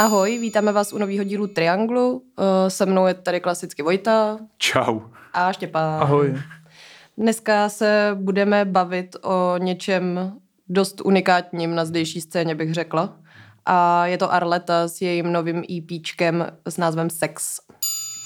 Ahoj, 0.00 0.38
vítáme 0.38 0.72
vás 0.72 0.92
u 0.92 0.98
nového 0.98 1.24
dílu 1.24 1.46
Trianglu. 1.46 2.22
Eh, 2.38 2.70
se 2.70 2.86
mnou 2.86 3.06
je 3.06 3.14
tady 3.14 3.40
klasicky 3.40 3.82
Vojta. 3.82 4.38
Čau. 4.58 5.00
A 5.32 5.52
Štěpán. 5.52 6.02
Ahoj. 6.02 6.34
Dneska 7.16 7.68
se 7.68 8.10
budeme 8.14 8.64
bavit 8.64 9.16
o 9.22 9.54
něčem 9.58 10.32
dost 10.68 11.00
unikátním 11.00 11.74
na 11.74 11.84
zdejší 11.84 12.20
scéně, 12.20 12.54
bych 12.54 12.74
řekla. 12.74 13.16
A 13.66 14.06
je 14.06 14.18
to 14.18 14.32
Arleta 14.32 14.88
s 14.88 15.00
jejím 15.00 15.32
novým 15.32 15.64
EPčkem 15.78 16.46
s 16.68 16.76
názvem 16.76 17.10
Sex. 17.10 17.60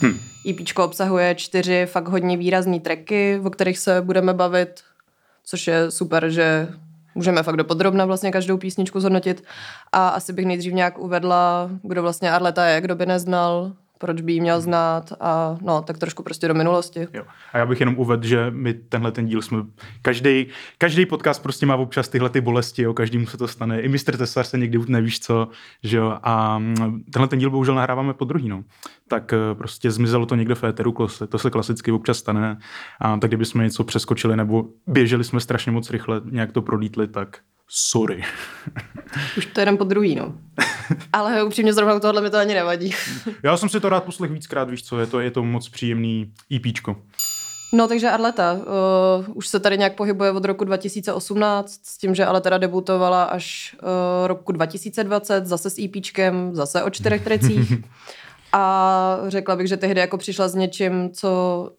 Hm. 0.03 0.19
EPčko 0.51 0.85
obsahuje 0.85 1.35
čtyři 1.35 1.87
fakt 1.87 2.09
hodně 2.09 2.37
výrazný 2.37 2.81
tracky, 2.81 3.41
o 3.45 3.51
kterých 3.51 3.79
se 3.79 4.03
budeme 4.03 4.35
bavit, 4.35 4.81
což 5.45 5.67
je 5.67 5.91
super, 5.91 6.31
že 6.31 6.69
můžeme 7.15 7.43
fakt 7.43 7.57
dopodrobna 7.57 8.05
vlastně 8.05 8.31
každou 8.31 8.59
písničku 8.59 9.01
zhodnotit. 9.01 9.45
A 9.93 10.09
asi 10.09 10.33
bych 10.33 10.47
nejdřív 10.47 10.73
nějak 10.73 10.99
uvedla, 10.99 11.71
kdo 11.83 12.03
vlastně 12.03 12.33
Arleta 12.33 12.67
je, 12.67 12.81
kdo 12.81 12.95
by 12.95 13.07
neznal, 13.07 13.73
proč 14.03 14.21
by 14.21 14.33
jí 14.33 14.41
měl 14.41 14.61
znát 14.61 15.13
a 15.21 15.57
no, 15.61 15.83
tak 15.83 15.99
trošku 15.99 16.23
prostě 16.23 16.49
do 16.49 16.55
minulosti. 16.55 17.09
Jo. 17.13 17.25
A 17.53 17.59
já 17.59 17.67
bych 17.67 17.81
jenom 17.81 17.99
uvedl, 17.99 18.27
že 18.27 18.47
my 18.51 18.75
tenhle 18.75 19.13
ten 19.13 19.27
díl 19.27 19.43
jsme, 19.43 19.59
každý, 20.03 20.47
každý 20.79 21.07
podcast 21.07 21.43
prostě 21.43 21.67
má 21.67 21.77
občas 21.77 22.09
tyhle 22.09 22.31
ty 22.31 22.41
bolesti, 22.41 22.83
jo, 22.83 22.95
každému 22.95 23.27
se 23.27 23.39
to 23.39 23.49
stane. 23.49 23.81
I 23.81 23.89
mistr 23.89 24.17
Tesar 24.17 24.45
se 24.45 24.59
někdy 24.59 24.79
nevíš 24.89 25.21
co, 25.21 25.49
že 25.83 25.97
jo, 25.97 26.19
a 26.23 26.59
mm, 26.59 27.03
tenhle 27.13 27.29
ten 27.29 27.39
díl 27.39 27.51
bohužel 27.51 27.75
nahráváme 27.75 28.15
po 28.15 28.25
druhý, 28.25 28.49
no. 28.49 28.65
Tak 29.09 29.33
eh, 29.33 29.55
prostě 29.55 29.91
zmizelo 29.91 30.27
to 30.27 30.35
někde 30.35 30.55
v 30.55 30.65
éteru, 30.65 30.95
to 31.29 31.39
se 31.39 31.51
klasicky 31.51 31.93
občas 31.93 32.19
stane. 32.19 32.59
A 33.01 33.17
tak 33.17 33.31
kdybychom 33.31 33.63
něco 33.63 33.85
přeskočili 33.85 34.37
nebo 34.37 34.65
běželi 34.87 35.25
jsme 35.25 35.41
strašně 35.41 35.73
moc 35.73 35.91
rychle, 35.91 36.21
nějak 36.31 36.53
to 36.53 36.63
prolítli, 36.63 37.09
tak 37.09 37.39
sorry. 37.73 38.25
Už 39.37 39.47
to 39.47 39.61
jenom 39.61 39.77
po 39.77 39.85
druhý, 39.85 40.15
no. 40.15 40.35
Ale 41.13 41.43
upřímně 41.43 41.73
zrovna 41.73 42.01
tohle 42.01 42.23
mi 42.23 42.31
to 42.31 42.37
ani 42.37 42.55
nevadí. 42.55 42.95
Já 43.43 43.57
jsem 43.57 43.69
si 43.69 43.81
to 43.81 43.89
rád 43.89 44.05
poslech 44.05 44.31
víckrát, 44.31 44.71
víš 44.71 44.85
co, 44.85 45.01
je 45.01 45.07
to, 45.07 45.21
je 45.21 45.31
to 45.31 45.43
moc 45.43 45.69
příjemný 45.69 46.33
EPčko. 46.57 46.97
No 47.75 47.89
takže 47.89 48.11
Arleta 48.11 48.53
uh, 48.53 48.59
už 49.35 49.49
se 49.49 49.61
tady 49.61 49.79
nějak 49.79 49.97
pohybuje 49.97 50.31
od 50.31 50.45
roku 50.45 50.65
2018 50.65 51.81
s 51.85 51.99
tím, 51.99 52.15
že 52.15 52.27
ale 52.27 52.41
teda 52.41 52.59
debutovala 52.59 53.25
až 53.25 53.77
uh, 53.83 54.27
roku 54.27 54.53
2020 54.53 55.47
zase 55.47 55.71
s 55.71 55.79
EPčkem, 55.79 56.55
zase 56.55 56.83
o 56.83 56.91
čtyřech 56.91 57.25
trecích. 57.25 57.73
A 58.53 59.19
řekla 59.29 59.57
bych, 59.57 59.69
že 59.69 59.77
tehdy 59.77 60.01
jako 60.01 60.19
přišla 60.19 60.49
s 60.49 60.55
něčím, 60.55 61.11
co 61.11 61.71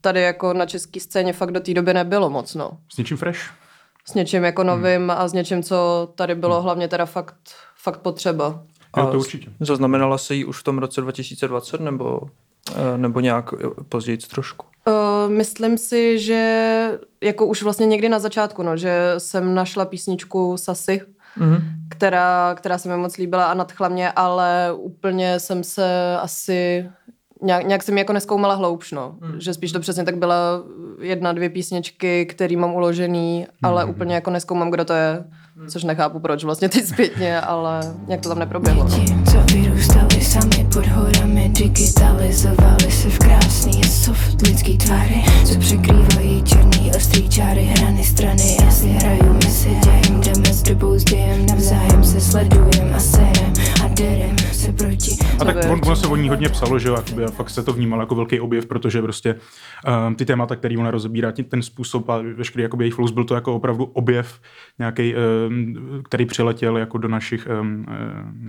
tady 0.00 0.22
jako 0.22 0.52
na 0.52 0.66
české 0.66 1.00
scéně 1.00 1.32
fakt 1.32 1.52
do 1.52 1.60
té 1.60 1.74
doby 1.74 1.94
nebylo 1.94 2.30
moc, 2.30 2.54
no. 2.54 2.70
S 2.94 2.96
něčím 2.96 3.16
fresh? 3.16 3.59
S 4.10 4.14
něčím 4.14 4.44
jako 4.44 4.64
novým 4.64 5.00
hmm. 5.00 5.10
a 5.10 5.28
s 5.28 5.32
něčím, 5.32 5.62
co 5.62 6.08
tady 6.14 6.34
bylo 6.34 6.54
hmm. 6.54 6.64
hlavně 6.64 6.88
teda 6.88 7.06
fakt, 7.06 7.34
fakt 7.76 8.00
potřeba. 8.00 8.62
A 8.92 9.00
jo, 9.00 9.06
to 9.06 9.18
určitě. 9.18 9.50
Zaznamenala 9.60 10.18
se 10.18 10.34
jí 10.34 10.44
už 10.44 10.60
v 10.60 10.62
tom 10.62 10.78
roce 10.78 11.00
2020 11.00 11.80
nebo, 11.80 12.20
eh, 12.74 12.98
nebo 12.98 13.20
nějak 13.20 13.54
později 13.88 14.18
trošku? 14.18 14.66
Uh, 14.88 15.32
myslím 15.32 15.78
si, 15.78 16.18
že 16.18 16.98
jako 17.20 17.46
už 17.46 17.62
vlastně 17.62 17.86
někdy 17.86 18.08
na 18.08 18.18
začátku, 18.18 18.62
no, 18.62 18.76
že 18.76 19.14
jsem 19.18 19.54
našla 19.54 19.84
písničku 19.84 20.56
Sasy, 20.56 21.02
mm-hmm. 21.38 21.60
která, 21.90 22.54
která 22.54 22.78
se 22.78 22.88
mi 22.88 22.96
moc 22.96 23.16
líbila 23.16 23.44
a 23.44 23.54
nadchla 23.54 23.88
mě, 23.88 24.12
ale 24.12 24.72
úplně 24.72 25.40
jsem 25.40 25.64
se 25.64 26.16
asi 26.20 26.90
nějak, 27.42 27.66
nějak 27.66 27.82
jsem 27.82 27.98
jako 27.98 28.12
neskoumala 28.12 28.54
hloubš, 28.54 28.92
no. 28.92 29.16
Mm. 29.20 29.40
Že 29.40 29.54
spíš 29.54 29.72
to 29.72 29.80
přesně 29.80 30.04
tak 30.04 30.16
byla 30.16 30.62
jedna, 31.00 31.32
dvě 31.32 31.48
písničky, 31.48 32.26
které 32.26 32.56
mám 32.56 32.74
uložený, 32.74 33.46
ale 33.62 33.84
mm. 33.84 33.90
úplně 33.90 34.14
jako 34.14 34.30
neskoumám, 34.30 34.70
kdo 34.70 34.84
to 34.84 34.92
je. 34.92 35.24
Což 35.68 35.84
nechápu 35.84 36.18
proč 36.20 36.44
vlastně 36.44 36.68
teď 36.68 36.84
zpětně, 36.84 37.40
ale 37.40 37.80
nějak 38.06 38.20
to 38.20 38.28
tam 38.28 38.38
neproběhlo. 38.38 38.84
No. 38.84 39.24
co 39.32 39.54
vyrůstali 39.54 40.20
sami 40.20 40.66
pod 40.74 40.86
horami, 40.86 41.48
digitalizovali 41.48 42.90
se 42.90 43.08
v 43.08 43.18
krásný 43.18 43.84
soft 43.84 44.42
lidský 44.42 44.78
tváři, 44.78 45.22
co 45.44 45.58
překrývají 45.58 46.42
černý 46.42 46.92
ostrý 46.96 47.28
čáry, 47.28 47.62
hrany 47.62 48.04
strany, 48.04 48.56
já 48.64 48.70
si 48.70 48.88
hraju 48.88 49.32
message, 49.32 49.90
jim 50.08 50.20
jdeme 50.20 50.52
s 50.52 50.62
dobou 50.62 50.98
s 50.98 51.04
dějem, 51.04 51.46
navzájem 51.46 52.04
se 52.04 52.20
sledujem 52.20 52.94
a 52.94 52.98
serem 52.98 53.52
a 53.84 53.88
derem 53.88 54.36
se 54.52 54.72
proti. 54.72 55.16
A 55.40 55.44
tak 55.44 55.56
on, 55.70 55.80
ono 55.84 55.96
se 55.96 56.06
o 56.06 56.16
ní 56.16 56.28
hodně 56.28 56.48
psalo, 56.48 56.78
že 56.78 56.88
jo, 56.88 56.94
jakoby, 56.94 57.26
fakt 57.26 57.50
se 57.50 57.62
to 57.62 57.72
vnímal 57.72 58.00
jako 58.00 58.14
velký 58.14 58.40
objev, 58.40 58.66
protože 58.66 59.02
prostě 59.02 59.34
um, 60.06 60.14
ty 60.14 60.24
témata, 60.24 60.56
které 60.56 60.78
ona 60.78 60.89
rozebírá, 60.90 61.32
ten 61.32 61.62
způsob 61.62 62.08
a 62.08 62.22
veškerý 62.36 62.62
jakoby, 62.62 62.84
jejich 62.84 62.94
flow 62.94 63.12
byl 63.12 63.24
to 63.24 63.34
jako 63.34 63.54
opravdu 63.54 63.84
objev 63.84 64.40
nějaký, 64.78 65.14
um, 65.14 66.02
který 66.04 66.26
přiletěl 66.26 66.76
jako 66.78 66.98
do 66.98 67.08
našich, 67.08 67.48
um, 67.60 67.86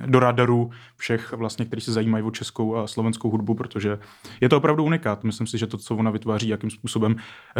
do 0.06 0.20
radaru 0.20 0.70
všech 0.98 1.34
vlastně, 1.34 1.66
kteří 1.66 1.82
se 1.82 1.92
zajímají 1.92 2.24
o 2.24 2.32
českou 2.32 2.76
a 2.76 2.88
slovenskou 2.88 3.30
hudbu, 3.30 3.54
protože 3.54 4.00
je 4.42 4.50
to 4.50 4.58
opravdu 4.58 4.84
unikát. 4.84 5.24
Myslím 5.24 5.48
si, 5.48 5.58
že 5.58 5.68
to, 5.68 5.78
co 5.78 5.96
ona 5.96 6.12
vytváří, 6.12 6.48
jakým 6.48 6.70
způsobem 6.70 7.16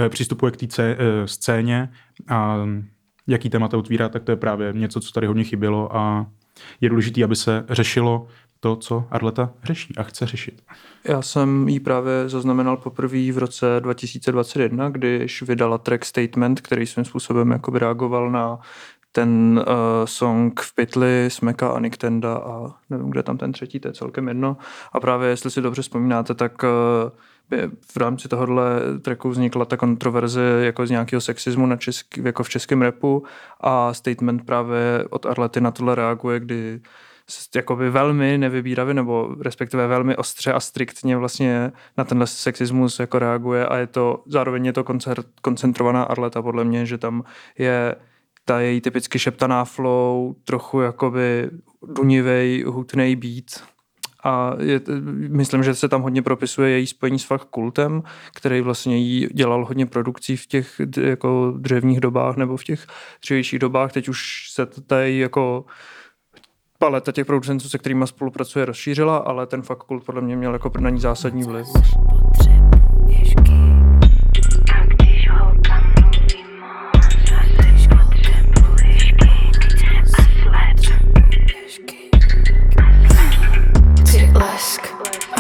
přistupuje 0.10 0.52
k 0.52 0.58
té 0.58 0.98
scéně 1.26 1.90
a 2.28 2.58
jaký 3.28 3.50
témata 3.50 3.78
otvírá, 3.78 4.10
tak 4.10 4.24
to 4.24 4.32
je 4.32 4.36
právě 4.36 4.74
něco, 4.74 5.00
co 5.00 5.12
tady 5.12 5.28
hodně 5.28 5.44
chybělo 5.44 5.96
a 5.96 6.26
je 6.82 6.90
důležité, 6.90 7.24
aby 7.24 7.36
se 7.36 7.66
řešilo 7.70 8.28
to, 8.64 8.76
co 8.76 9.08
Arleta 9.12 9.50
řeší 9.64 9.94
a 9.98 10.04
chce 10.04 10.26
řešit. 10.26 10.62
Já 11.04 11.22
jsem 11.22 11.68
ji 11.68 11.80
právě 11.80 12.30
zaznamenal 12.30 12.78
poprvé 12.78 13.32
v 13.32 13.38
roce 13.38 13.66
2021, 13.80 14.90
když 14.90 15.42
vydala 15.42 15.78
track 15.78 16.06
Statement, 16.06 16.62
který 16.62 16.86
svým 16.86 17.06
způsobem 17.06 17.52
jakoby 17.52 17.80
reagoval 17.80 18.32
na 18.32 18.60
ten 19.12 19.64
uh, 19.68 20.06
song 20.06 20.62
v 20.62 20.76
pytli 20.76 21.26
Smeka 21.28 21.70
a 21.70 21.80
Niktenda 21.80 22.38
a 22.38 22.74
nevím, 22.90 23.10
kde 23.10 23.24
tam 23.24 23.38
ten 23.38 23.52
třetí, 23.52 23.80
to 23.80 23.88
je 23.88 23.94
celkem 23.94 24.28
jedno. 24.28 24.58
A 24.92 25.00
právě, 25.00 25.30
jestli 25.30 25.52
si 25.52 25.62
dobře 25.62 25.82
vzpomínáte, 25.82 26.34
tak 26.34 26.64
uh, 26.64 26.70
v 27.92 27.98
rámci 27.98 28.28
tohohle 28.28 28.80
tracku 29.02 29.30
vznikla 29.30 29.66
ta 29.66 29.78
kontroverze 29.78 30.42
jako 30.42 30.88
z 30.88 30.90
nějakého 30.90 31.22
sexismu 31.22 31.66
na 31.66 31.76
český, 31.76 32.24
jako 32.24 32.44
v 32.44 32.50
českém 32.50 32.82
repu 32.82 33.24
a 33.62 33.94
statement 33.94 34.46
právě 34.46 35.06
od 35.10 35.26
Arlety 35.26 35.62
na 35.62 35.72
tohle 35.72 35.96
reaguje, 35.96 36.40
kdy 36.40 36.82
jakoby 37.56 37.90
velmi 37.90 38.38
nevybíravě 38.38 38.94
nebo 38.94 39.36
respektive 39.40 39.88
velmi 39.88 40.16
ostře 40.16 40.54
a 40.54 40.60
striktně 40.60 41.18
vlastně 41.18 41.72
na 41.98 42.04
tenhle 42.04 42.28
sexismus 42.28 43.00
jako 43.00 43.20
reaguje 43.20 43.66
a 43.66 43.78
je 43.78 43.88
to, 43.88 44.24
zároveň 44.26 44.66
je 44.66 44.74
to 44.74 44.84
koncert, 44.84 45.26
koncentrovaná 45.42 46.04
Arleta 46.04 46.42
podle 46.42 46.64
mě, 46.64 46.86
že 46.86 46.98
tam 46.98 47.24
je 47.58 47.96
ta 48.46 48.60
její 48.60 48.82
typicky 48.82 49.20
šeptaná 49.20 49.66
flow, 49.66 50.36
trochu 50.46 50.82
jakoby 50.82 51.50
dunivej, 51.96 52.64
hutnej 52.68 53.16
beat, 53.16 53.72
a 54.24 54.54
je, 54.60 54.82
myslím, 55.30 55.64
že 55.64 55.76
se 55.76 55.90
tam 55.90 56.02
hodně 56.02 56.22
propisuje 56.22 56.70
její 56.70 56.88
spojení 56.88 57.20
s 57.20 57.24
fakt 57.24 57.46
kultem, 57.46 58.04
který 58.36 58.62
vlastně 58.62 58.98
jí 58.98 59.28
dělal 59.34 59.66
hodně 59.66 59.86
produkcí 59.86 60.38
v 60.38 60.48
těch 60.48 60.82
jako 60.98 61.54
dřevních 61.58 62.00
dobách 62.00 62.36
nebo 62.38 62.58
v 62.58 62.64
těch 62.64 62.88
dřívějších 63.22 63.60
dobách. 63.60 63.92
Teď 63.92 64.10
už 64.10 64.52
se 64.52 64.66
tady 64.66 65.18
jako 65.18 65.66
paleta 66.82 67.12
těch 67.12 67.26
producentů, 67.26 67.70
se 67.70 67.78
kterými 67.78 68.08
spolupracuje, 68.08 68.66
rozšířila, 68.66 69.18
ale 69.18 69.48
ten 69.48 69.62
fakt 69.62 69.84
kult 69.84 70.04
podle 70.04 70.22
mě 70.22 70.36
měl 70.36 70.54
jako 70.54 70.72
na 70.80 70.90
ní 70.90 71.00
zásadní 71.00 71.44
vliv. 71.44 71.68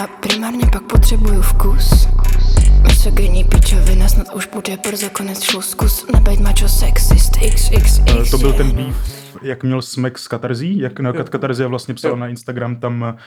A 0.03 0.07
primárně 0.19 0.65
pak 0.71 0.83
potřebuju 0.83 1.41
vkus. 1.41 2.07
Misogyní 2.87 3.43
pičovina, 3.43 4.07
snad 4.07 4.33
už 4.33 4.47
bude 4.47 4.77
brzo 4.77 5.09
konec 5.09 5.43
šlu 5.43 5.61
zkus 5.61 6.05
Nebejt 6.13 6.39
macho 6.39 6.67
sexist 6.67 7.31
XXX 7.37 8.31
To 8.31 8.37
byl 8.37 8.53
ten 8.53 8.71
beef 8.71 9.20
jak 9.41 9.63
měl 9.63 9.81
smek 9.81 10.19
s 10.19 10.27
Katarzí, 10.27 10.79
jak 10.79 10.99
na 10.99 11.13
Katarzí 11.13 11.63
vlastně 11.63 11.93
psal 11.93 12.11
jo. 12.11 12.17
na 12.17 12.27
Instagram 12.27 12.75
tam, 12.75 13.17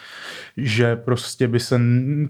že 0.57 0.97
prostě 0.97 1.49
by 1.49 1.61
se, 1.61 1.81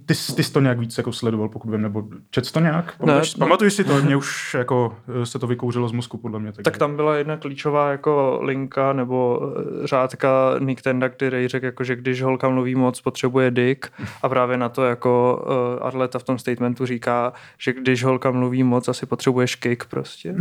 ty, 0.06 0.14
ty 0.36 0.42
jsi 0.42 0.52
to 0.52 0.60
nějak 0.60 0.78
víc 0.78 0.98
jako 0.98 1.12
sledoval, 1.12 1.48
pokud 1.48 1.70
vím, 1.70 1.82
nebo 1.82 2.02
čet 2.30 2.50
to 2.50 2.60
nějak? 2.60 2.94
Ne, 3.06 3.20
Pamatuju 3.38 3.70
si 3.70 3.84
to, 3.84 4.02
mě 4.02 4.16
už 4.16 4.54
jako 4.54 4.96
eh, 5.22 5.26
se 5.26 5.38
to 5.38 5.46
vykouřilo 5.46 5.88
z 5.88 5.92
mozku, 5.92 6.18
podle 6.18 6.40
mě. 6.40 6.52
Tak, 6.52 6.64
tak 6.64 6.78
tam 6.78 6.96
byla 6.96 7.16
jedna 7.16 7.36
klíčová 7.36 7.90
jako 7.90 8.38
linka 8.42 8.92
nebo 8.92 9.40
eh, 9.58 9.86
řádka 9.86 10.54
Nick 10.58 10.82
Tenda, 10.82 11.08
který 11.08 11.48
řekl, 11.48 11.66
jako, 11.66 11.84
že 11.84 11.96
když 11.96 12.22
holka 12.22 12.48
mluví 12.48 12.74
moc, 12.74 13.00
potřebuje 13.00 13.50
dick 13.50 13.86
a 14.22 14.28
právě 14.28 14.56
na 14.56 14.68
to 14.68 14.84
jako 14.84 15.44
uh, 15.78 15.86
Arleta 15.86 16.18
v 16.18 16.22
tom 16.22 16.38
statementu 16.38 16.86
říká, 16.86 17.32
že 17.58 17.72
když 17.72 18.04
holka 18.04 18.30
mluví 18.30 18.62
moc, 18.62 18.88
asi 18.88 19.06
potřebuješ 19.06 19.54
kick 19.54 19.84
prostě. 19.84 20.34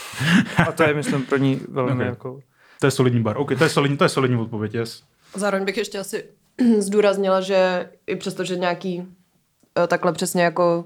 a 0.68 0.72
to 0.72 0.82
je, 0.82 0.94
myslím, 0.94 1.22
pro 1.22 1.36
ní 1.36 1.60
velmi 1.68 1.92
okay. 1.92 2.06
jako 2.06 2.40
to 2.80 2.86
je 2.86 2.90
solidní 2.90 3.22
bar. 3.22 3.38
OK, 3.38 3.58
to 3.58 3.64
je 3.64 3.70
solidní, 3.70 3.96
to 3.96 4.04
je 4.04 4.08
solidní 4.08 4.36
odpověď, 4.36 4.74
yes. 4.74 5.02
Zároveň 5.34 5.64
bych 5.64 5.76
ještě 5.76 5.98
asi 5.98 6.24
zdůraznila, 6.78 7.40
že 7.40 7.90
i 8.06 8.16
přesto, 8.16 8.44
že 8.44 8.56
nějaký 8.56 9.06
eh, 9.78 9.86
takhle 9.86 10.12
přesně 10.12 10.42
jako 10.42 10.84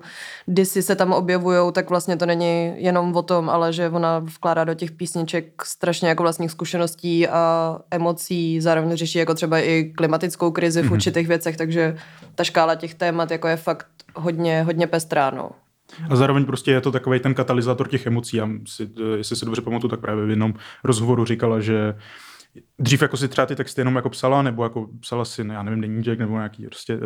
disy 0.48 0.82
se 0.82 0.96
tam 0.96 1.12
objevují, 1.12 1.72
tak 1.72 1.90
vlastně 1.90 2.16
to 2.16 2.26
není 2.26 2.74
jenom 2.76 3.16
o 3.16 3.22
tom, 3.22 3.50
ale 3.50 3.72
že 3.72 3.88
ona 3.88 4.18
vkládá 4.18 4.64
do 4.64 4.74
těch 4.74 4.92
písniček 4.92 5.64
strašně 5.64 6.08
jako 6.08 6.22
vlastních 6.22 6.50
zkušeností 6.50 7.28
a 7.28 7.78
emocí, 7.90 8.60
zároveň 8.60 8.96
řeší 8.96 9.18
jako 9.18 9.34
třeba 9.34 9.58
i 9.58 9.84
klimatickou 9.96 10.50
krizi 10.50 10.82
v 10.82 10.86
mm-hmm. 10.86 10.92
určitých 10.92 11.28
věcech, 11.28 11.56
takže 11.56 11.96
ta 12.34 12.44
škála 12.44 12.74
těch 12.74 12.94
témat 12.94 13.30
jako 13.30 13.48
je 13.48 13.56
fakt 13.56 13.86
hodně, 14.16 14.62
hodně 14.62 14.86
pestrá, 14.86 15.30
no. 15.30 15.50
A 16.10 16.16
zároveň 16.16 16.44
prostě 16.44 16.70
je 16.70 16.80
to 16.80 16.92
takový 16.92 17.20
ten 17.20 17.34
katalyzátor 17.34 17.88
těch 17.88 18.06
emocí. 18.06 18.36
Já 18.36 18.48
si, 18.66 18.90
jestli 19.16 19.36
si 19.36 19.44
dobře 19.44 19.60
pamatuju, 19.60 19.90
tak 19.90 20.00
právě 20.00 20.26
v 20.26 20.30
jednom 20.30 20.54
rozhovoru 20.84 21.24
říkala, 21.24 21.60
že 21.60 21.94
dřív 22.78 23.02
jako 23.02 23.16
si 23.16 23.28
třeba 23.28 23.46
ty 23.46 23.56
texty 23.56 23.80
jenom 23.80 23.96
jako 23.96 24.10
psala, 24.10 24.42
nebo 24.42 24.62
jako 24.62 24.88
psala 25.00 25.24
si, 25.24 25.46
já 25.52 25.62
nevím, 25.62 25.80
deníček 25.80 26.18
nebo 26.18 26.34
nějaký 26.34 26.66
prostě 26.66 26.96
uh, 26.96 27.00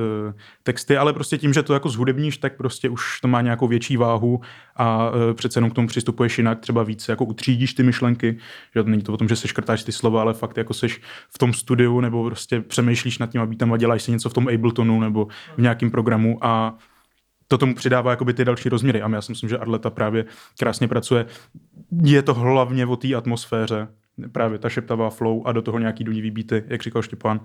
texty, 0.62 0.96
ale 0.96 1.12
prostě 1.12 1.38
tím, 1.38 1.52
že 1.52 1.62
to 1.62 1.74
jako 1.74 1.88
zhudebníš, 1.88 2.38
tak 2.38 2.56
prostě 2.56 2.88
už 2.88 3.20
to 3.20 3.28
má 3.28 3.40
nějakou 3.40 3.68
větší 3.68 3.96
váhu 3.96 4.40
a 4.76 5.10
uh, 5.10 5.34
přece 5.34 5.58
jenom 5.58 5.70
k 5.70 5.74
tomu 5.74 5.88
přistupuješ 5.88 6.38
jinak, 6.38 6.60
třeba 6.60 6.82
víc 6.82 7.08
jako 7.08 7.24
utřídíš 7.24 7.74
ty 7.74 7.82
myšlenky, 7.82 8.38
že 8.74 8.82
to 8.82 8.88
není 8.88 9.02
to 9.02 9.12
o 9.12 9.16
tom, 9.16 9.28
že 9.28 9.36
se 9.36 9.48
škrtáš 9.48 9.84
ty 9.84 9.92
slova, 9.92 10.20
ale 10.20 10.34
fakt 10.34 10.56
jako 10.56 10.74
seš 10.74 11.00
v 11.30 11.38
tom 11.38 11.52
studiu 11.52 12.00
nebo 12.00 12.24
prostě 12.24 12.60
přemýšlíš 12.60 13.18
nad 13.18 13.30
tím 13.30 13.40
a 13.40 13.46
beatem 13.46 13.72
a 13.72 13.76
děláš 13.76 14.02
si 14.02 14.10
něco 14.10 14.28
v 14.28 14.34
tom 14.34 14.48
Abletonu 14.48 15.00
nebo 15.00 15.28
v 15.56 15.62
nějakém 15.62 15.90
programu 15.90 16.38
a 16.40 16.78
to 17.48 17.58
tomu 17.58 17.74
přidává 17.74 18.10
jakoby 18.10 18.34
ty 18.34 18.44
další 18.44 18.68
rozměry. 18.68 19.02
A 19.02 19.08
já 19.08 19.22
si 19.22 19.32
myslím, 19.32 19.48
že 19.48 19.58
Arleta 19.58 19.90
právě 19.90 20.24
krásně 20.58 20.88
pracuje. 20.88 21.26
Je 22.02 22.22
to 22.22 22.34
hlavně 22.34 22.86
o 22.86 22.96
té 22.96 23.14
atmosféře, 23.14 23.88
právě 24.32 24.58
ta 24.58 24.68
šeptavá 24.68 25.10
flow 25.10 25.42
a 25.44 25.52
do 25.52 25.62
toho 25.62 25.78
nějaký 25.78 26.04
dunivý 26.04 26.30
beaty, 26.30 26.64
jak 26.66 26.82
říkal 26.82 27.02
Štěpán. 27.02 27.40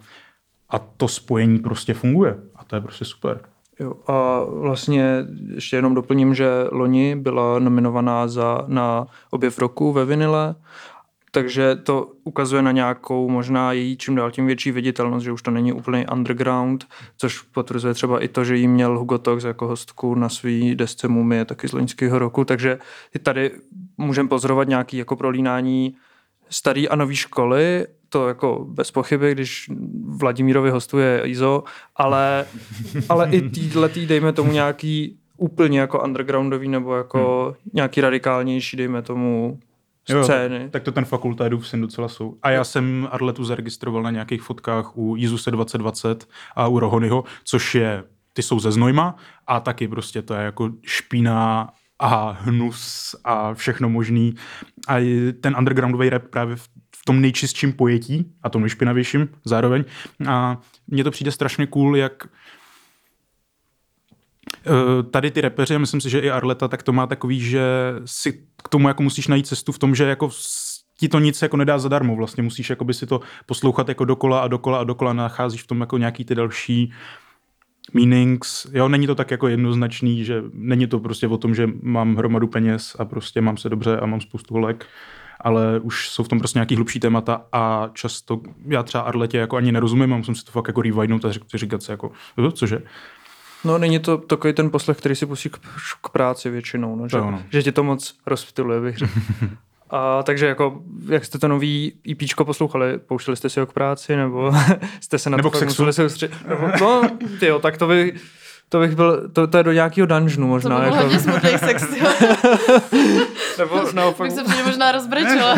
A 0.70 0.80
to 0.80 1.08
spojení 1.08 1.60
prostě 1.60 1.94
funguje. 1.94 2.38
A 2.56 2.64
to 2.64 2.76
je 2.76 2.82
prostě 2.82 3.06
super. 3.06 3.40
Jo, 3.80 3.94
a 4.08 4.44
vlastně 4.44 5.26
ještě 5.54 5.76
jenom 5.76 5.94
doplním, 5.94 6.36
že 6.36 6.48
loni 6.72 7.16
byla 7.16 7.60
nominovaná 7.60 8.28
za, 8.28 8.66
na 8.68 9.08
objev 9.30 9.60
roku 9.60 9.94
ve 9.94 10.06
vinile 10.06 10.56
takže 11.36 11.76
to 11.76 12.12
ukazuje 12.24 12.62
na 12.62 12.72
nějakou 12.72 13.30
možná 13.30 13.72
její 13.72 13.98
čím 13.98 14.16
dál 14.16 14.32
tím 14.32 14.46
větší 14.46 14.72
viditelnost, 14.72 15.24
že 15.24 15.32
už 15.32 15.42
to 15.42 15.52
není 15.52 15.74
úplně 15.74 16.06
underground, 16.14 16.86
což 17.18 17.42
potvrzuje 17.42 17.94
třeba 17.94 18.24
i 18.24 18.28
to, 18.28 18.44
že 18.44 18.56
jí 18.56 18.68
měl 18.68 19.00
Hugo 19.00 19.18
Tox 19.18 19.44
jako 19.44 19.68
hostku 19.68 20.16
na 20.16 20.30
svý 20.30 20.76
desce 20.76 21.08
Mumie 21.08 21.46
taky 21.46 21.68
z 21.68 21.74
loňského 21.74 22.20
roku, 22.20 22.46
takže 22.46 22.80
i 23.16 23.20
tady 23.20 23.52
můžeme 23.98 24.30
pozorovat 24.30 24.68
nějaký 24.68 24.98
jako 24.98 25.16
prolínání 25.16 25.96
starý 26.50 26.90
a 26.90 26.96
nový 26.96 27.16
školy, 27.16 27.86
to 28.10 28.28
jako 28.28 28.66
bez 28.70 28.92
pochyby, 28.92 29.32
když 29.32 29.72
Vladimírovi 30.08 30.70
hostuje 30.70 31.22
Izo, 31.26 31.64
ale, 31.96 32.46
ale 33.10 33.30
i 33.32 33.50
týhletý, 33.50 34.06
dejme 34.06 34.34
tomu 34.34 34.52
nějaký 34.52 35.18
úplně 35.38 35.80
jako 35.80 36.04
undergroundový 36.04 36.70
nebo 36.70 36.96
jako 36.96 37.46
hmm. 37.46 37.72
nějaký 37.74 38.02
radikálnější, 38.02 38.78
dejme 38.78 39.02
tomu 39.02 39.60
scény. 40.06 40.62
Jo, 40.64 40.70
tak 40.72 40.84
to 40.84 40.92
ten 40.92 41.06
fakultédův 41.06 41.68
syn 41.68 41.82
docela 41.82 42.08
jsou. 42.08 42.38
A 42.42 42.50
já 42.50 42.64
jsem 42.64 43.08
Arletu 43.12 43.44
zaregistroval 43.44 44.04
na 44.04 44.12
nějakých 44.12 44.42
fotkách 44.42 44.98
u 44.98 45.16
Jizuse 45.16 45.52
2020 45.52 46.28
a 46.56 46.68
u 46.68 46.80
Rohonyho, 46.80 47.24
což 47.44 47.76
je, 47.76 48.04
ty 48.34 48.42
jsou 48.42 48.60
ze 48.60 48.72
Znojma 48.72 49.16
a 49.48 49.60
taky 49.60 49.88
prostě 49.88 50.22
to 50.22 50.34
je 50.34 50.44
jako 50.44 50.70
špína 50.86 51.70
a 52.00 52.38
hnus 52.42 53.16
a 53.24 53.54
všechno 53.54 53.90
možný. 53.90 54.36
A 54.88 54.96
ten 55.42 55.56
undergroundový 55.58 56.10
rap 56.10 56.24
právě 56.30 56.56
v 56.56 57.06
tom 57.06 57.22
nejčistším 57.22 57.74
pojetí 57.74 58.32
a 58.44 58.50
tom 58.50 58.62
nejšpinavějším 58.62 59.30
zároveň. 59.46 59.84
A 60.28 60.58
mně 60.88 61.04
to 61.04 61.12
přijde 61.12 61.32
strašně 61.32 61.68
cool, 61.68 61.98
jak 61.98 62.28
tady 65.12 65.32
ty 65.32 65.42
repeři, 65.42 65.80
myslím 65.80 66.02
si, 66.02 66.10
že 66.10 66.20
i 66.20 66.30
Arleta, 66.30 66.68
tak 66.68 66.84
to 66.84 66.94
má 66.94 67.08
takový, 67.08 67.42
že 67.42 67.94
si 68.06 68.34
k 68.64 68.70
tomu 68.70 68.88
jako 68.88 69.04
musíš 69.04 69.28
najít 69.28 69.48
cestu 69.48 69.72
v 69.72 69.80
tom, 69.80 69.96
že 69.96 70.04
jako 70.04 70.30
ti 70.98 71.10
to 71.10 71.20
nic 71.20 71.42
jako 71.42 71.58
nedá 71.58 71.80
zadarmo, 71.80 72.16
vlastně 72.16 72.44
musíš 72.44 72.70
jako 72.70 72.86
by 72.86 72.94
si 72.94 73.06
to 73.06 73.22
poslouchat 73.46 73.90
jako 73.90 74.06
dokola 74.06 74.40
a 74.40 74.48
dokola 74.48 74.80
a 74.80 74.84
dokola, 74.84 75.14
nacházíš 75.14 75.64
v 75.64 75.68
tom 75.68 75.82
jako 75.82 75.98
nějaký 75.98 76.26
ty 76.26 76.36
další 76.36 76.94
meanings, 77.94 78.68
jo, 78.74 78.90
není 78.90 79.08
to 79.08 79.16
tak 79.16 79.32
jako 79.32 79.48
jednoznačný, 79.48 80.26
že 80.26 80.44
není 80.54 80.88
to 80.88 81.00
prostě 81.00 81.28
o 81.28 81.38
tom, 81.38 81.56
že 81.56 81.70
mám 81.82 82.16
hromadu 82.16 82.48
peněz 82.48 82.96
a 83.00 83.06
prostě 83.06 83.42
mám 83.42 83.58
se 83.58 83.70
dobře 83.70 83.98
a 83.98 84.06
mám 84.06 84.22
spoustu 84.22 84.54
holek, 84.54 84.86
ale 85.42 85.80
už 85.80 86.10
jsou 86.10 86.24
v 86.24 86.28
tom 86.28 86.40
prostě 86.40 86.60
nějaký 86.60 86.76
hlubší 86.76 87.00
témata 87.00 87.46
a 87.52 87.90
často 87.94 88.42
já 88.68 88.84
třeba 88.84 89.04
Arletě 89.04 89.38
jako 89.38 89.58
ani 89.58 89.72
nerozumím 89.72 90.14
a 90.14 90.18
musím 90.18 90.36
si 90.36 90.46
to 90.46 90.52
fakt 90.52 90.68
jako 90.68 90.82
rewindnout 90.82 91.26
a 91.26 91.32
říkat 91.56 91.84
si 91.84 91.92
jako, 91.92 92.12
cože? 92.54 92.82
No, 93.64 93.78
není 93.78 94.00
to 94.00 94.18
takový 94.18 94.54
ten 94.54 94.70
poslech, 94.70 94.98
který 94.98 95.16
si 95.16 95.26
pustí 95.26 95.50
k, 95.50 95.58
k 96.02 96.10
práci 96.10 96.50
většinou, 96.50 96.96
no, 96.96 97.08
že, 97.08 97.18
no. 97.18 97.44
že 97.50 97.64
tě 97.64 97.72
to 97.72 97.84
moc 97.84 98.16
rozptiluje, 98.26 98.82
bych 98.82 98.98
řekl. 98.98 99.14
A 99.96 100.24
takže 100.24 100.46
jako, 100.46 100.82
jak 101.10 101.26
jste 101.26 101.40
to 101.40 101.48
nový 101.48 101.94
EPčko 102.12 102.46
poslouchali, 102.46 102.98
pouštěli 102.98 103.38
jste 103.38 103.50
si 103.50 103.60
ho 103.60 103.66
k 103.66 103.74
práci, 103.74 104.16
nebo 104.16 104.52
jste 105.02 105.20
se 105.20 105.30
na 105.30 105.38
nebo 105.38 105.50
to 105.50 105.66
museli 105.66 105.94
se 105.94 106.06
ustři... 106.06 106.30
nebo, 106.48 106.68
No, 106.82 107.02
tyjo, 107.40 107.60
tak 107.60 107.78
to 107.78 107.88
by, 107.88 108.14
to 108.70 108.80
bych 108.80 108.96
byl, 108.96 109.30
to, 109.30 109.48
to 109.48 109.58
je 109.58 109.64
do 109.64 109.72
nějakého 109.72 110.08
dungeonu 110.08 110.48
možná. 110.48 110.78
To 110.78 110.84
by 110.84 110.90
byl 110.90 110.96
jako... 110.96 111.04
hodně 111.04 111.20
smutný 111.20 111.50
sex, 111.60 111.84
jo. 111.98 112.08
nebo 113.58 113.82
naopak. 113.94 114.32
Bych 114.34 114.48
se 114.48 114.64
možná 114.66 114.92
rozbrečela. 114.92 115.56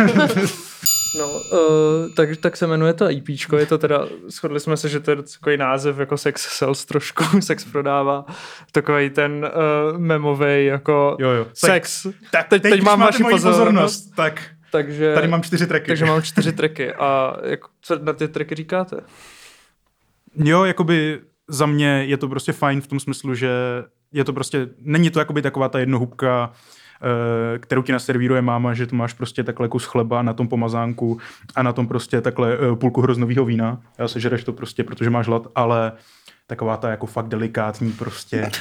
No, 1.18 1.28
uh, 1.34 2.14
tak, 2.16 2.38
tak 2.38 2.58
se 2.58 2.68
jmenuje 2.68 2.94
to 2.94 3.12
IP, 3.12 3.30
je 3.58 3.66
to 3.66 3.78
teda, 3.78 4.08
shodli 4.28 4.60
jsme 4.60 4.78
se, 4.78 4.90
že 4.90 5.00
to 5.00 5.12
je 5.12 5.18
takový 5.18 5.58
název 5.58 6.00
jako 6.00 6.18
sex 6.18 6.58
sells 6.58 6.86
trošku, 6.86 7.24
sex 7.42 7.66
prodává, 7.66 8.26
takový 8.72 9.10
ten 9.10 9.52
uh, 9.92 10.00
memovej 10.00 10.66
jako 10.66 11.18
jo, 11.20 11.30
jo. 11.30 11.48
sex. 11.54 12.04
Tak, 12.04 12.14
tak 12.32 12.48
teď, 12.48 12.62
teď, 12.62 12.72
teď 12.72 12.82
mám 12.82 13.00
vaši 13.00 13.24
pozornost, 13.24 13.58
pozornost, 13.58 14.16
tak 14.16 14.42
takže, 14.72 15.14
tady 15.14 15.28
mám 15.28 15.44
čtyři 15.44 15.68
tracky. 15.68 15.88
Takže 15.88 16.06
mám 16.06 16.22
čtyři 16.22 16.52
tracky 16.52 16.94
a 16.94 17.38
jako, 17.44 17.70
co 17.82 18.00
na 18.00 18.14
ty 18.14 18.28
tracky 18.28 18.56
říkáte? 18.56 18.98
Jo, 20.36 20.66
jakoby 20.66 21.22
za 21.48 21.66
mě 21.66 22.04
je 22.08 22.18
to 22.18 22.28
prostě 22.28 22.54
fajn 22.54 22.82
v 22.82 22.88
tom 22.88 23.00
smyslu, 23.00 23.36
že 23.36 23.50
je 24.12 24.24
to 24.24 24.34
prostě, 24.34 24.68
není 24.80 25.10
to 25.10 25.20
jakoby 25.20 25.42
taková 25.42 25.70
ta 25.70 25.80
jednohubka, 25.80 26.52
Eh, 26.52 26.56
kterou 27.58 27.82
ti 27.82 27.92
naservíruje 27.92 28.42
máma, 28.42 28.74
že 28.74 28.88
tu 28.88 28.96
máš 28.96 29.14
prostě 29.14 29.44
takhle 29.44 29.68
kus 29.68 29.86
chleba 29.86 30.22
na 30.22 30.34
tom 30.34 30.48
pomazánku 30.48 31.20
a 31.56 31.64
na 31.64 31.74
tom 31.74 31.88
prostě 31.88 32.22
takhle 32.22 32.54
eh, 32.54 32.76
půlku 32.76 33.02
hroznového 33.02 33.46
vína. 33.46 33.82
Já 33.98 34.08
se 34.08 34.20
žereš 34.20 34.44
to 34.44 34.54
prostě, 34.54 34.84
protože 34.84 35.10
máš 35.10 35.28
hlad, 35.28 35.48
ale 35.56 35.92
taková 36.48 36.78
ta 36.78 36.90
jako 36.90 37.06
fakt 37.06 37.28
delikátní 37.28 37.92
prostě 37.92 38.52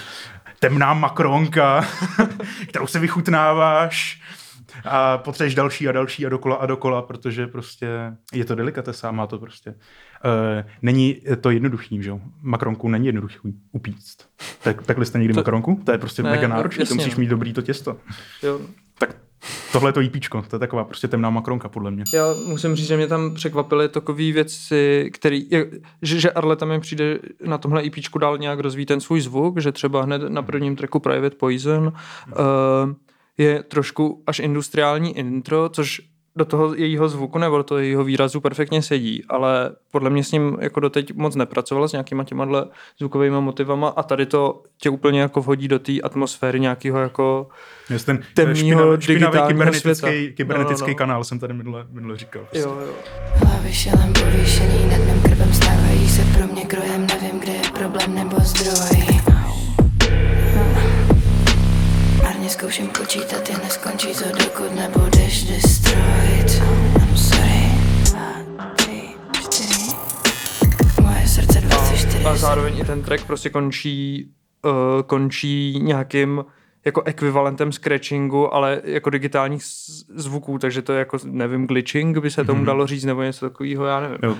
temná 0.58 0.94
makronka, 0.94 1.84
kterou 2.68 2.86
se 2.86 2.98
vychutnáváš 2.98 4.22
a 4.84 5.18
potřebuješ 5.18 5.54
další 5.54 5.88
a 5.88 5.92
další 5.92 6.26
a 6.26 6.28
dokola 6.28 6.56
a 6.56 6.66
dokola, 6.66 7.02
protože 7.02 7.46
prostě 7.46 7.88
je 8.32 8.44
to 8.44 8.54
delikatesa, 8.54 9.10
má 9.10 9.26
to 9.26 9.38
prostě. 9.38 9.74
Uh, 10.24 10.70
není 10.82 11.20
to 11.40 11.50
jednoduchý, 11.50 12.02
že 12.02 12.10
jo? 12.10 12.20
Makronku 12.42 12.88
není 12.88 13.06
jednoduchý 13.06 13.38
upíct. 13.72 14.16
Tak, 14.62 14.82
takhle 14.82 15.04
jste 15.04 15.18
někdy 15.18 15.34
to... 15.34 15.40
makronku? 15.40 15.80
To 15.84 15.92
je 15.92 15.98
prostě 15.98 16.22
ne, 16.22 16.30
mega 16.30 16.48
náročné, 16.48 16.86
to 16.86 16.94
musíš 16.94 17.14
no. 17.14 17.20
mít 17.20 17.26
dobrý 17.26 17.52
to 17.52 17.62
těsto. 17.62 17.96
Jo. 18.42 18.60
Tak 18.98 19.16
Tohle 19.72 19.88
je 19.88 19.92
to 19.92 20.00
IPčko, 20.00 20.42
to 20.42 20.56
je 20.56 20.60
taková 20.60 20.84
prostě 20.84 21.08
temná 21.08 21.30
makronka, 21.30 21.68
podle 21.68 21.90
mě. 21.90 22.04
Já 22.14 22.24
musím 22.46 22.74
říct, 22.74 22.86
že 22.86 22.96
mě 22.96 23.06
tam 23.06 23.34
překvapily 23.34 23.88
takové 23.88 24.32
věci, 24.32 25.10
který, 25.12 25.48
že, 26.02 26.20
že 26.20 26.30
Arleta 26.30 26.66
mi 26.66 26.80
přijde 26.80 27.18
na 27.44 27.58
tomhle 27.58 27.82
IPčku 27.82 28.18
dál 28.18 28.38
nějak 28.38 28.58
rozvíjet 28.58 28.86
ten 28.86 29.00
svůj 29.00 29.20
zvuk, 29.20 29.60
že 29.60 29.72
třeba 29.72 30.02
hned 30.02 30.22
na 30.22 30.42
prvním 30.42 30.76
tracku 30.76 31.00
Private 31.00 31.36
Poison 31.36 31.86
uh, 31.86 31.92
je 33.38 33.62
trošku 33.62 34.22
až 34.26 34.38
industriální 34.38 35.18
intro, 35.18 35.68
což 35.68 36.02
do 36.36 36.44
toho 36.44 36.74
jejího 36.74 37.08
zvuku 37.08 37.38
nebo 37.38 37.56
do 37.56 37.62
toho 37.62 37.78
jejího 37.78 38.04
výrazu 38.04 38.40
perfektně 38.40 38.82
sedí, 38.82 39.22
ale 39.28 39.70
podle 39.90 40.10
mě 40.10 40.24
s 40.24 40.32
ním 40.32 40.56
jako 40.60 40.80
doteď 40.80 41.14
moc 41.14 41.34
nepracovala 41.34 41.88
s 41.88 41.92
nějakýma 41.92 42.24
těma 42.24 42.46
zvukovými 42.98 43.40
motivama 43.40 43.88
a 43.88 44.02
tady 44.02 44.26
to 44.26 44.62
tě 44.78 44.90
úplně 44.90 45.20
jako 45.20 45.40
vhodí 45.40 45.68
do 45.68 45.78
té 45.78 46.00
atmosféry 46.00 46.60
nějakého 46.60 46.98
jako 46.98 47.48
Jest 47.90 48.06
ten 48.06 48.22
temného 48.34 48.96
digitálního 48.96 49.46
kybernetický, 49.48 49.94
světa. 49.94 50.36
kybernetický 50.36 50.82
no, 50.82 50.86
no, 50.86 50.92
no. 50.92 50.94
kanál 50.94 51.24
jsem 51.24 51.38
tady 51.38 51.54
minule, 51.54 51.86
minule 51.90 52.16
říkal. 52.16 52.42
Prostě. 52.42 52.58
Jo, 52.58 52.78
jo. 52.86 52.92
Hlavy 53.34 53.72
šelem 53.72 54.12
povýšený, 54.12 54.88
nad 54.90 54.98
mým 54.98 55.22
krvem 55.22 55.52
stávají 55.52 56.08
se 56.08 56.22
pro 56.38 56.46
mě 56.46 56.64
krojem, 56.64 57.06
nevím, 57.06 57.40
kde 57.40 57.52
je 57.52 57.62
problém 57.78 58.14
nebo 58.14 58.36
zdroj. 58.40 59.33
Marně 62.44 62.54
zkouším 62.54 62.88
počítat, 62.88 63.50
jen 63.50 63.60
neskončí 63.62 64.08
to, 64.14 64.24
dokud 64.44 64.74
nebudeš 64.74 65.44
destroyed. 65.44 66.62
I'm 66.96 67.16
sorry. 67.16 67.70
Moje 71.02 71.28
srdce 71.28 71.60
24. 71.60 72.24
A, 72.24 72.30
a 72.30 72.36
zároveň 72.36 72.78
i 72.78 72.84
ten 72.84 73.02
track 73.02 73.26
prostě 73.26 73.50
končí, 73.50 74.30
uh, 74.64 75.02
končí 75.02 75.78
nějakým 75.82 76.44
jako 76.84 77.02
ekvivalentem 77.02 77.72
scratchingu, 77.72 78.54
ale 78.54 78.82
jako 78.84 79.10
digitálních 79.10 79.62
zvuků, 80.14 80.58
takže 80.58 80.82
to 80.82 80.92
je 80.92 80.98
jako, 80.98 81.18
nevím, 81.24 81.66
glitching 81.66 82.18
by 82.18 82.30
se 82.30 82.44
tomu 82.44 82.60
mm-hmm. 82.60 82.66
dalo 82.66 82.86
říct, 82.86 83.04
nebo 83.04 83.22
něco 83.22 83.50
takového, 83.50 83.84
já 83.84 84.00
nevím. 84.00 84.18
Jo. 84.22 84.36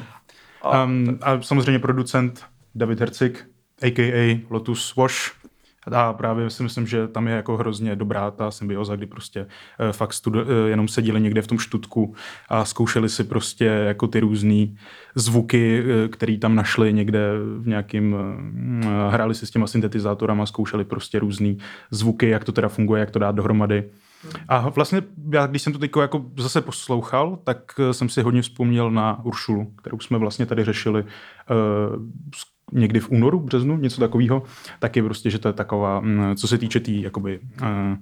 A, 0.62 0.84
um, 0.84 1.18
a 1.22 1.42
samozřejmě 1.42 1.78
producent 1.78 2.44
David 2.74 3.00
Hercik, 3.00 3.44
a.k.a. 3.82 4.46
Lotus 4.50 4.96
Wash, 4.96 5.44
A 5.92 6.12
právě 6.12 6.50
si 6.50 6.62
myslím, 6.62 6.86
že 6.86 7.08
tam 7.08 7.28
je 7.28 7.34
jako 7.34 7.56
hrozně 7.56 7.96
dobrá 7.96 8.30
ta 8.30 8.50
symbioza, 8.50 8.96
kdy 8.96 9.06
prostě 9.06 9.40
uh, 9.40 9.92
fakt 9.92 10.10
studi- 10.10 10.42
uh, 10.42 10.68
jenom 10.68 10.88
seděli 10.88 11.20
někde 11.20 11.42
v 11.42 11.46
tom 11.46 11.58
štutku 11.58 12.14
a 12.48 12.64
zkoušeli 12.64 13.08
si 13.08 13.24
prostě 13.24 13.64
jako 13.64 14.06
ty 14.06 14.20
různé 14.20 14.66
zvuky, 15.14 15.82
uh, 15.82 16.08
které 16.08 16.38
tam 16.38 16.54
našli 16.54 16.92
někde 16.92 17.30
v 17.58 17.66
nějakým, 17.68 18.12
uh, 18.12 19.12
hráli 19.12 19.34
si 19.34 19.46
s 19.46 19.50
těma 19.50 19.66
syntetizátorama, 19.66 20.46
zkoušeli 20.46 20.84
prostě 20.84 21.18
různé 21.18 21.54
zvuky, 21.90 22.28
jak 22.28 22.44
to 22.44 22.52
teda 22.52 22.68
funguje, 22.68 23.00
jak 23.00 23.10
to 23.10 23.18
dát 23.18 23.34
dohromady. 23.34 23.84
A 24.48 24.68
vlastně, 24.68 25.02
já, 25.32 25.46
když 25.46 25.62
jsem 25.62 25.72
to 25.72 25.78
teď 25.78 25.90
jako 26.00 26.24
zase 26.38 26.60
poslouchal, 26.60 27.38
tak 27.44 27.72
jsem 27.92 28.08
si 28.08 28.22
hodně 28.22 28.42
vzpomněl 28.42 28.90
na 28.90 29.24
Uršulu, 29.24 29.64
kterou 29.64 30.00
jsme 30.00 30.18
vlastně 30.18 30.46
tady 30.46 30.64
řešili 30.64 31.02
uh, 31.02 31.08
někdy 32.72 33.00
v 33.00 33.10
únoru, 33.10 33.40
březnu, 33.40 33.76
něco 33.76 34.00
takového, 34.00 34.42
tak 34.78 34.96
je 34.96 35.02
prostě, 35.02 35.30
že 35.30 35.38
to 35.38 35.48
je 35.48 35.52
taková, 35.52 36.00
mm, 36.00 36.36
co 36.36 36.48
se 36.48 36.58
týče 36.58 36.80
té 36.80 36.84
tý, 36.84 37.02
jakoby, 37.02 37.40
uh, 37.62 37.96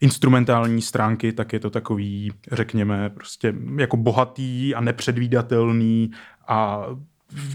instrumentální 0.00 0.82
stránky, 0.82 1.32
tak 1.32 1.52
je 1.52 1.60
to 1.60 1.70
takový, 1.70 2.32
řekněme, 2.52 3.10
prostě 3.10 3.54
jako 3.78 3.96
bohatý 3.96 4.74
a 4.74 4.80
nepředvídatelný 4.80 6.10
a 6.48 6.86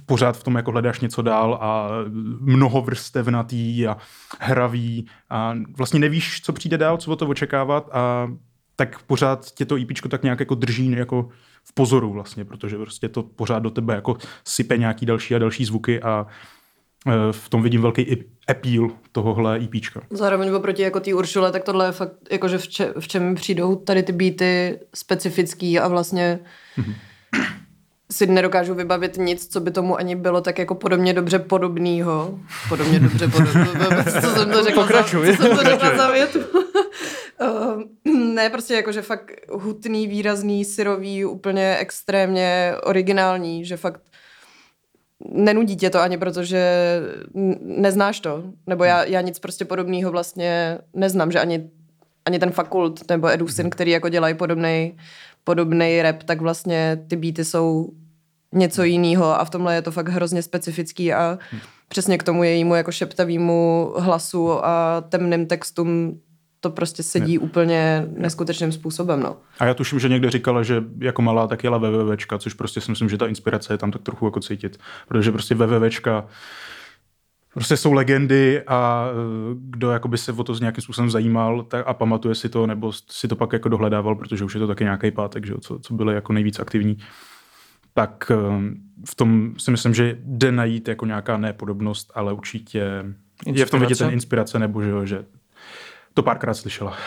pořád 0.06 0.38
v 0.38 0.44
tom 0.44 0.56
jako 0.56 0.72
hledáš 0.72 1.00
něco 1.00 1.22
dál 1.22 1.58
a 1.62 1.90
mnoho 2.40 2.82
vrstevnatý 2.82 3.88
a 3.88 3.98
hravý 4.40 5.08
a 5.30 5.54
vlastně 5.78 6.00
nevíš, 6.00 6.42
co 6.42 6.54
přijde 6.54 6.78
dál, 6.78 6.98
co 6.98 7.12
o 7.12 7.16
to 7.16 7.28
očekávat 7.28 7.90
a 7.92 8.28
tak 8.76 9.04
pořád 9.04 9.52
tě 9.52 9.66
to 9.66 9.78
IPčko 9.78 10.10
tak 10.10 10.24
nějak 10.24 10.40
jako 10.40 10.56
drží 10.56 10.92
jako 10.92 11.30
v 11.66 11.74
pozoru 11.74 12.14
vlastně, 12.14 12.46
protože 12.46 12.78
prostě 12.78 13.10
to 13.10 13.24
pořád 13.24 13.60
do 13.60 13.70
tebe 13.70 13.96
jako 13.96 14.18
sype 14.46 14.78
nějaký 14.78 15.06
další 15.06 15.36
a 15.36 15.40
další 15.40 15.66
zvuky 15.66 16.02
a 16.02 16.28
e, 17.08 17.32
v 17.32 17.50
tom 17.50 17.64
vidím 17.64 17.82
velký 17.82 18.26
appeal 18.48 18.90
tohohle 19.12 19.58
IPčka. 19.58 20.02
Zároveň 20.10 20.54
oproti 20.54 20.82
jako 20.82 21.00
té 21.00 21.14
Uršule, 21.14 21.52
tak 21.52 21.64
tohle 21.64 21.86
je 21.86 21.92
fakt, 21.92 22.14
jakože 22.32 22.58
v, 22.58 22.68
če, 22.68 22.94
v 23.00 23.08
čem 23.08 23.36
přijdou 23.36 23.76
tady 23.76 24.04
ty 24.04 24.12
beaty 24.12 24.80
specifický 24.96 25.80
a 25.80 25.88
vlastně 25.88 26.40
mm-hmm. 26.78 26.96
si 28.12 28.28
nedokážu 28.28 28.74
vybavit 28.74 29.18
nic, 29.18 29.48
co 29.48 29.60
by 29.60 29.72
tomu 29.72 29.98
ani 29.98 30.16
bylo 30.16 30.42
tak 30.42 30.60
jako 30.60 30.76
podobně 30.76 31.14
dobře 31.14 31.40
podobného. 31.40 32.40
Podobně 32.70 33.00
dobře 33.00 33.28
podobného. 33.28 34.04
co 34.22 34.30
jsem 34.30 34.52
to 34.52 34.64
řekla 34.64 34.84
Pokračuj. 34.84 35.28
Za, 35.28 35.38
co 35.38 35.44
jsem 35.44 35.58
to 35.58 35.64
řekla 35.64 35.98
za 35.98 36.12
větu. 36.12 36.40
Uh, 37.42 37.84
ne, 38.34 38.50
prostě 38.50 38.74
jakože 38.74 39.02
fakt 39.02 39.32
hutný, 39.52 40.08
výrazný, 40.08 40.66
syrový, 40.66 41.26
úplně 41.26 41.78
extrémně 41.78 42.74
originální, 42.84 43.66
že 43.66 43.78
fakt 43.78 44.02
nenudí 45.32 45.76
tě 45.76 45.90
to 45.90 46.00
ani 46.00 46.18
protože 46.18 46.70
neznáš 47.62 48.20
to. 48.20 48.44
Nebo 48.68 48.84
já, 48.84 49.04
já 49.04 49.22
nic 49.22 49.40
prostě 49.40 49.66
podobného 49.66 50.12
vlastně 50.12 50.78
neznám, 50.94 51.32
že 51.32 51.40
ani, 51.40 51.70
ani 52.26 52.40
ten 52.40 52.52
fakult 52.52 53.10
nebo 53.10 53.28
Edusin, 53.28 53.70
který 53.70 53.92
jako 53.92 54.10
dělají 54.10 54.36
podobný 54.36 54.98
podobný 55.46 56.02
rap, 56.02 56.24
tak 56.24 56.42
vlastně 56.42 57.06
ty 57.08 57.16
beaty 57.16 57.46
jsou 57.46 57.90
něco 58.54 58.84
jiného 58.84 59.40
a 59.40 59.46
v 59.46 59.50
tomhle 59.50 59.76
je 59.76 59.82
to 59.82 59.92
fakt 59.92 60.10
hrozně 60.10 60.42
specifický 60.42 61.14
a 61.14 61.40
přesně 61.88 62.18
k 62.18 62.24
tomu 62.24 62.44
jejímu 62.44 62.76
jako 62.76 62.92
šeptavému 62.92 63.92
hlasu 63.98 64.66
a 64.66 65.02
temným 65.10 65.46
textům 65.46 66.22
to 66.60 66.70
prostě 66.70 67.04
sedí 67.04 67.34
ne. 67.34 67.40
úplně 67.40 68.08
neskutečným 68.18 68.72
způsobem. 68.72 69.20
No. 69.20 69.38
A 69.60 69.66
já 69.66 69.74
tuším, 69.74 70.00
že 70.00 70.10
někde 70.10 70.32
říkala, 70.32 70.64
že 70.64 70.84
jako 71.00 71.22
malá 71.22 71.48
tak 71.48 71.64
jela 71.64 71.78
VVVčka, 71.78 72.38
což 72.38 72.54
prostě 72.54 72.82
si 72.82 72.92
myslím, 72.92 73.10
že 73.10 73.18
ta 73.18 73.28
inspirace 73.28 73.74
je 73.74 73.78
tam 73.78 73.92
tak 73.92 74.02
trochu 74.02 74.26
jako 74.26 74.40
cítit. 74.40 74.78
Protože 75.08 75.32
prostě 75.32 75.56
VVVčka 75.56 76.26
prostě 77.56 77.78
jsou 77.78 77.94
legendy 77.94 78.62
a 78.68 79.08
e, 79.12 79.16
kdo 79.60 79.92
jakoby 79.92 80.18
se 80.18 80.32
o 80.32 80.44
to 80.44 80.54
nějakým 80.54 80.82
způsobem 80.82 81.12
zajímal 81.12 81.64
tak 81.64 81.88
a 81.88 81.94
pamatuje 81.94 82.36
si 82.36 82.50
to, 82.50 82.68
nebo 82.68 82.92
si 82.92 83.28
to 83.28 83.36
pak 83.36 83.54
jako 83.54 83.70
dohledával, 83.70 84.16
protože 84.16 84.44
už 84.44 84.54
je 84.54 84.60
to 84.60 84.68
taky 84.68 84.84
nějaký 84.84 85.12
pátek, 85.12 85.46
že 85.46 85.52
jo, 85.52 85.58
co, 85.62 85.80
co 85.80 85.94
byly 85.94 86.16
jako 86.16 86.34
nejvíc 86.34 86.60
aktivní, 86.60 86.98
tak 87.94 88.32
e, 88.32 88.36
v 89.10 89.16
tom 89.16 89.54
si 89.58 89.72
myslím, 89.72 89.94
že 89.94 90.18
jde 90.24 90.52
najít 90.52 90.88
jako 90.88 91.06
nějaká 91.06 91.38
nepodobnost, 91.38 92.12
ale 92.16 92.34
určitě 92.34 93.06
inspirace. 93.46 93.60
je 93.62 93.66
v 93.66 93.70
tom 93.70 93.80
vidět 93.80 93.98
ten 93.98 94.10
inspirace, 94.10 94.60
nebo 94.60 94.82
že, 94.82 94.90
jo, 94.90 95.06
že 95.06 95.26
to 96.16 96.24
párkrát 96.24 96.54
slyšela. 96.54 96.98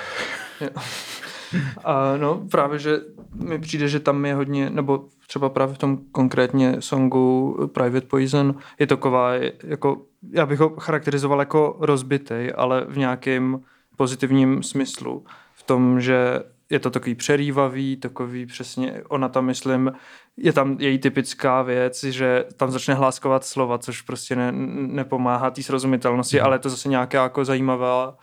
A 1.84 2.16
no 2.16 2.46
právě, 2.50 2.78
že 2.78 3.00
mi 3.34 3.58
přijde, 3.58 3.88
že 3.88 4.00
tam 4.00 4.26
je 4.26 4.34
hodně, 4.34 4.70
nebo 4.70 5.04
třeba 5.26 5.48
právě 5.48 5.74
v 5.74 5.78
tom 5.78 5.98
konkrétně 6.12 6.76
songu 6.80 7.56
Private 7.72 8.06
Poison 8.06 8.54
je 8.78 8.86
taková, 8.86 9.32
jako, 9.64 10.02
já 10.32 10.46
bych 10.46 10.58
ho 10.58 10.70
charakterizoval 10.70 11.38
jako 11.38 11.76
rozbitej, 11.80 12.52
ale 12.56 12.84
v 12.88 12.98
nějakém 12.98 13.60
pozitivním 13.96 14.62
smyslu. 14.62 15.24
V 15.54 15.62
tom, 15.62 16.00
že 16.00 16.42
je 16.70 16.78
to 16.78 16.90
takový 16.90 17.14
přerývavý, 17.14 17.96
takový 17.96 18.46
přesně, 18.46 19.02
ona 19.08 19.28
tam 19.28 19.44
myslím, 19.44 19.92
je 20.36 20.52
tam 20.52 20.76
její 20.80 20.98
typická 20.98 21.62
věc, 21.62 22.04
že 22.04 22.44
tam 22.56 22.70
začne 22.70 22.94
hláskovat 22.94 23.44
slova, 23.44 23.78
což 23.78 24.02
prostě 24.02 24.36
ne, 24.36 24.52
nepomáhá 24.52 25.50
té 25.50 25.62
srozumitelnosti, 25.62 26.38
mm. 26.38 26.44
ale 26.44 26.54
je 26.54 26.58
to 26.58 26.70
zase 26.70 26.88
nějaká 26.88 27.22
jako 27.22 27.44
zajímavá 27.44 28.16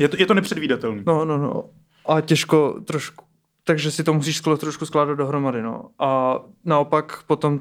je 0.00 0.08
to, 0.08 0.16
je 0.18 0.26
to 0.26 0.34
nepředvídatelný. 0.34 1.02
No, 1.06 1.24
no, 1.24 1.38
no. 1.38 1.64
A 2.06 2.20
těžko 2.20 2.80
trošku, 2.84 3.24
takže 3.64 3.90
si 3.90 4.04
to 4.04 4.14
musíš 4.14 4.40
trošku 4.40 4.86
skládat 4.86 5.14
dohromady, 5.14 5.62
no. 5.62 5.90
A 5.98 6.40
naopak 6.64 7.22
potom 7.26 7.60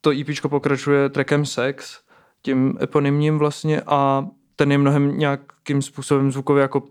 to 0.00 0.10
EP 0.10 0.26
pokračuje 0.48 1.08
trackem 1.08 1.46
Sex, 1.46 2.00
tím 2.42 2.78
eponymním 2.80 3.38
vlastně 3.38 3.82
a 3.86 4.26
ten 4.56 4.72
je 4.72 4.78
mnohem 4.78 5.18
nějakým 5.18 5.82
způsobem 5.82 6.32
zvukově 6.32 6.62
jako 6.62 6.82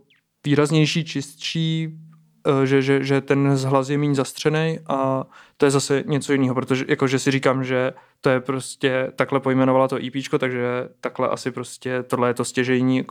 výraznější, 0.46 1.06
čistší, 1.06 2.00
eh, 2.48 2.66
že, 2.66 2.82
že, 2.82 3.04
že 3.04 3.22
ten 3.22 3.58
zhlas 3.58 3.90
je 3.90 3.98
méně 3.98 4.16
zastřený 4.16 4.80
a 4.88 5.24
to 5.58 5.66
je 5.66 5.72
zase 5.72 6.04
něco 6.08 6.32
jiného, 6.32 6.56
protože 6.56 6.86
jakože 6.88 7.20
si 7.20 7.32
říkám, 7.32 7.64
že 7.64 7.94
to 8.22 8.30
je 8.30 8.40
prostě, 8.40 9.12
takhle 9.16 9.40
pojmenovala 9.40 9.88
to 9.88 9.96
EP, 9.96 10.40
takže 10.40 10.90
takhle 11.02 11.30
asi 11.30 11.52
prostě 11.52 12.04
tohle 12.04 12.30
je 12.30 12.34
to 12.34 12.46
stěžejní, 12.46 13.04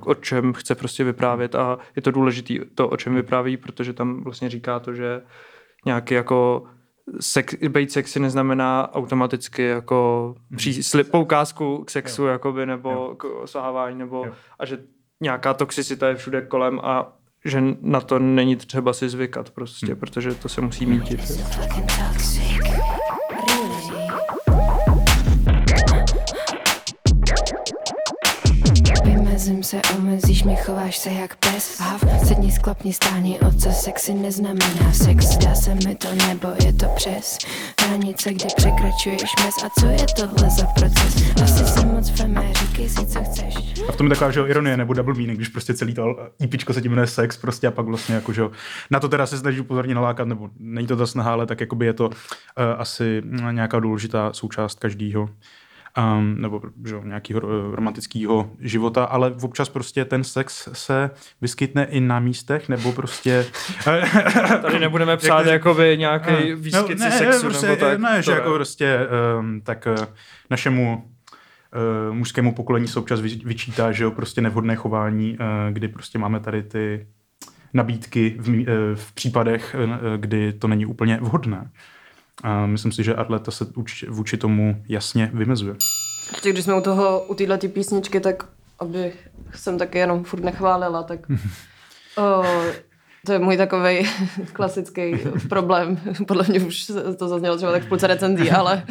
o 0.00 0.14
čem 0.14 0.52
chce 0.52 0.74
prostě 0.74 1.04
vyprávět 1.04 1.54
a 1.54 1.78
je 1.96 2.02
to 2.02 2.10
důležité 2.10 2.54
to, 2.74 2.88
o 2.88 2.96
čem 2.96 3.14
vypráví, 3.14 3.56
protože 3.56 3.92
tam 3.92 4.24
vlastně 4.24 4.48
říká 4.48 4.80
to, 4.80 4.94
že 4.94 5.22
nějaký 5.86 6.14
jako 6.14 6.66
sex, 7.20 7.54
být 7.68 7.92
sexy 7.92 8.20
neznamená 8.20 8.94
automaticky 8.94 9.62
jako 9.62 10.34
mm. 10.50 10.56
příslip, 10.56 11.10
poukázku 11.10 11.84
k 11.84 11.90
sexu 11.90 12.22
jo. 12.22 12.28
jakoby, 12.28 12.66
nebo 12.66 12.90
jo. 12.90 13.14
k 13.16 13.24
osahávání, 13.24 13.98
nebo 13.98 14.24
jo. 14.26 14.32
a 14.58 14.66
že 14.66 14.78
nějaká 15.20 15.54
toxicita 15.54 16.08
je 16.08 16.14
všude 16.14 16.40
kolem 16.40 16.80
a 16.82 17.16
že 17.44 17.62
na 17.80 18.00
to 18.00 18.18
není 18.18 18.56
třeba 18.56 18.92
si 18.92 19.08
zvykat 19.08 19.50
prostě, 19.50 19.86
hmm. 19.86 19.96
protože 19.96 20.34
to 20.34 20.48
se 20.48 20.60
musí 20.60 20.86
mít. 20.86 21.14
Omezím 29.46 29.62
se, 29.62 29.80
omezíš 29.98 30.44
mě, 30.44 30.56
chováš 30.56 30.98
se 30.98 31.10
jak 31.10 31.36
pes. 31.36 31.80
Hav, 31.80 32.04
sedni, 32.28 32.52
sklapni, 32.52 32.92
stáni, 32.92 33.40
oca 33.40 33.72
sexy 33.72 34.14
neznamená 34.14 34.92
sex. 34.92 35.36
Dá 35.36 35.54
se 35.54 35.74
mi 35.74 35.94
to 35.94 36.08
nebo 36.28 36.48
je 36.64 36.72
to 36.72 36.86
přes. 36.96 37.38
Hranice, 37.80 38.34
kde 38.34 38.46
překračuješ 38.56 39.34
mes 39.44 39.54
A 39.64 39.80
co 39.80 39.86
je 39.86 40.06
tohle 40.16 40.50
za 40.50 40.66
proces? 40.66 41.32
Asi 41.42 41.64
si 41.64 41.86
moc 41.86 42.10
feme, 42.10 42.52
říkej 42.54 42.88
si, 42.88 43.06
co 43.06 43.24
chceš. 43.24 43.54
A 43.88 43.92
v 43.92 43.96
tom 43.96 44.06
je 44.06 44.10
taková, 44.10 44.30
že 44.30 44.40
ironie 44.40 44.76
nebo 44.76 44.94
double 44.94 45.14
meaning, 45.14 45.38
když 45.38 45.48
prostě 45.48 45.74
celý 45.74 45.94
to 45.94 46.16
IPčko 46.40 46.72
se 46.72 46.82
tím 46.82 46.90
jmenuje 46.90 47.06
sex 47.06 47.36
prostě 47.36 47.66
a 47.66 47.70
pak 47.70 47.86
vlastně 47.86 48.14
jako, 48.14 48.32
že 48.32 48.42
na 48.90 49.00
to 49.00 49.08
teda 49.08 49.26
se 49.26 49.38
snaží 49.38 49.60
upozorně 49.60 49.94
nalákat, 49.94 50.28
nebo 50.28 50.50
není 50.58 50.86
to 50.86 50.96
ta 50.96 51.06
snaha, 51.06 51.32
ale 51.32 51.46
tak 51.46 51.60
jakoby 51.60 51.86
je 51.86 51.92
to 51.92 52.06
uh, 52.06 52.12
asi 52.78 53.22
nějaká 53.50 53.80
důležitá 53.80 54.32
součást 54.32 54.78
každýho 54.78 55.28
um, 55.96 56.36
nebo 56.38 56.62
že, 56.84 57.00
nějakého 57.04 57.40
romantického 57.74 58.50
života, 58.60 59.04
ale 59.04 59.34
občas 59.42 59.68
prostě 59.68 60.04
ten 60.04 60.24
sex 60.24 60.68
se 60.72 61.10
vyskytne 61.40 61.84
i 61.84 62.00
na 62.00 62.20
místech, 62.20 62.68
nebo 62.68 62.92
prostě... 62.92 63.46
Tady 64.62 64.78
nebudeme 64.78 65.16
psát 65.16 65.38
jako, 65.38 65.48
jakoby 65.48 65.98
nějaký 65.98 66.54
uh, 66.54 66.60
výskyt 66.60 66.98
no, 66.98 67.04
ne, 67.04 67.10
sexu, 67.10 67.40
prostě, 67.40 67.66
nebo 67.66 67.80
tak. 67.80 67.98
Ne, 67.98 68.22
že 68.22 68.32
jako 68.32 68.54
prostě 68.54 68.98
um, 69.38 69.60
tak 69.60 69.88
uh, 69.98 70.04
našemu 70.50 71.04
uh, 72.08 72.14
mužskému 72.14 72.54
pokolení 72.54 72.88
se 72.88 72.98
občas 72.98 73.20
vyčítá, 73.20 73.92
že 73.92 74.04
jo, 74.04 74.10
prostě 74.10 74.40
nevhodné 74.40 74.76
chování, 74.76 75.38
uh, 75.38 75.46
kdy 75.72 75.88
prostě 75.88 76.18
máme 76.18 76.40
tady 76.40 76.62
ty 76.62 77.06
nabídky 77.74 78.36
v, 78.38 78.48
uh, 78.48 78.66
v 78.94 79.12
případech, 79.12 79.76
uh, 79.84 80.16
kdy 80.16 80.52
to 80.52 80.68
není 80.68 80.86
úplně 80.86 81.18
vhodné. 81.22 81.70
A 82.42 82.66
myslím 82.66 82.92
si, 82.92 83.04
že 83.04 83.14
Arleta 83.14 83.50
se 83.50 83.66
vůči 84.08 84.36
tomu 84.36 84.82
jasně 84.88 85.30
vymezuje. 85.34 85.76
Ještě 86.32 86.52
když 86.52 86.64
jsme 86.64 86.74
u 86.74 86.80
toho, 86.80 87.22
u 87.22 87.34
téhle 87.34 87.58
písničky, 87.58 88.20
tak 88.20 88.44
aby 88.78 89.12
jsem 89.54 89.78
taky 89.78 89.98
jenom 89.98 90.24
furt 90.24 90.44
nechválila, 90.44 91.02
tak 91.02 91.20
o, 92.18 92.42
to 93.26 93.32
je 93.32 93.38
můj 93.38 93.56
takový 93.56 94.08
klasický 94.52 95.12
problém. 95.48 96.00
Podle 96.26 96.44
mě 96.48 96.60
už 96.60 96.92
to 97.18 97.28
zaznělo 97.28 97.56
třeba 97.56 97.72
tak 97.72 97.82
v 97.82 97.88
půlce 97.88 98.06
recenzí, 98.06 98.50
ale 98.50 98.82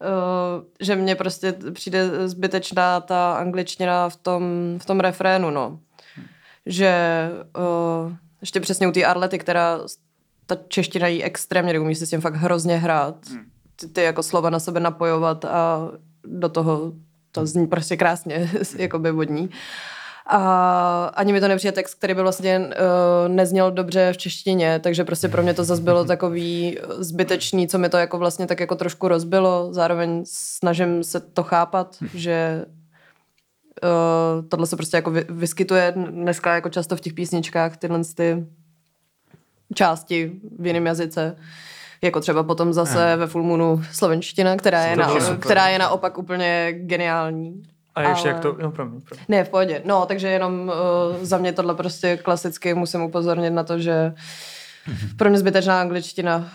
Uh, 0.00 0.64
že 0.80 0.96
mně 0.96 1.14
prostě 1.14 1.54
přijde 1.72 2.28
zbytečná 2.28 3.00
ta 3.00 3.32
angličtina 3.32 4.08
v 4.08 4.16
tom, 4.16 4.42
v 4.82 4.86
tom 4.86 5.00
refrénu, 5.00 5.50
no. 5.50 5.80
Že 6.66 6.94
uh, 7.58 8.12
ještě 8.40 8.60
přesně 8.60 8.88
u 8.88 8.92
té 8.92 9.04
Arlety, 9.04 9.38
která 9.38 9.78
ta 10.50 10.56
čeština 10.68 11.06
jí 11.06 11.24
extrémně 11.24 11.80
umí 11.80 11.94
si 11.94 12.06
s 12.06 12.10
tím 12.10 12.20
fakt 12.20 12.34
hrozně 12.34 12.76
hrát. 12.76 13.28
Hmm. 13.28 13.44
Ty, 13.76 13.88
ty 13.88 14.02
jako 14.02 14.22
slova 14.22 14.50
na 14.50 14.58
sebe 14.58 14.80
napojovat 14.80 15.44
a 15.44 15.90
do 16.24 16.48
toho 16.48 16.92
to 17.32 17.46
zní 17.46 17.66
prostě 17.66 17.96
krásně, 17.96 18.50
jakoby 18.76 19.10
vodní. 19.10 19.50
A 20.26 21.12
ani 21.14 21.32
mi 21.32 21.40
to 21.40 21.48
nepřijde 21.48 21.72
text, 21.72 21.94
který 21.94 22.14
by 22.14 22.22
vlastně 22.22 22.58
uh, 22.58 23.34
nezněl 23.34 23.70
dobře 23.70 24.12
v 24.12 24.16
češtině, 24.16 24.78
takže 24.82 25.04
prostě 25.04 25.28
pro 25.28 25.42
mě 25.42 25.54
to 25.54 25.64
zase 25.64 25.82
bylo 25.82 26.04
takový 26.04 26.78
zbytečný, 26.98 27.68
co 27.68 27.78
mi 27.78 27.88
to 27.88 27.96
jako 27.96 28.18
vlastně 28.18 28.46
tak 28.46 28.60
jako 28.60 28.74
trošku 28.74 29.08
rozbilo. 29.08 29.68
Zároveň 29.72 30.22
snažím 30.26 31.04
se 31.04 31.20
to 31.20 31.42
chápat, 31.42 31.96
že 32.14 32.64
uh, 33.82 34.48
tohle 34.48 34.66
se 34.66 34.76
prostě 34.76 34.96
jako 34.96 35.12
vyskytuje 35.28 35.94
dneska 35.96 36.54
jako 36.54 36.68
často 36.68 36.96
v 36.96 37.00
těch 37.00 37.12
písničkách, 37.12 37.76
tyhle 37.76 38.00
ty 38.14 38.46
části 39.74 40.32
v 40.58 40.66
jiném 40.66 40.86
jazyce. 40.86 41.36
Jako 42.02 42.20
třeba 42.20 42.42
potom 42.42 42.72
zase 42.72 43.16
ve 43.16 43.26
Full 43.26 43.44
Moonu 43.44 43.82
slovenština, 43.92 44.56
která 44.56 44.84
je, 44.84 44.96
na, 44.96 45.08
která 45.40 45.68
je 45.68 45.78
naopak 45.78 46.18
úplně 46.18 46.72
geniální. 46.72 47.62
A 47.94 48.02
ještě 48.02 48.28
ale... 48.28 48.34
jak 48.34 48.42
to, 48.42 48.56
no 48.62 48.70
promiň, 48.70 49.00
promiň. 49.00 49.24
Ne, 49.28 49.44
v 49.44 49.48
pohodě. 49.48 49.82
No, 49.84 50.06
takže 50.06 50.28
jenom 50.28 50.62
uh, 50.62 51.24
za 51.24 51.38
mě 51.38 51.52
tohle 51.52 51.74
prostě 51.74 52.16
klasicky 52.16 52.74
musím 52.74 53.02
upozornit 53.02 53.50
na 53.50 53.64
to, 53.64 53.78
že 53.78 54.14
pro 55.16 55.30
mě 55.30 55.38
zbytečná 55.38 55.80
angličtina 55.80 56.48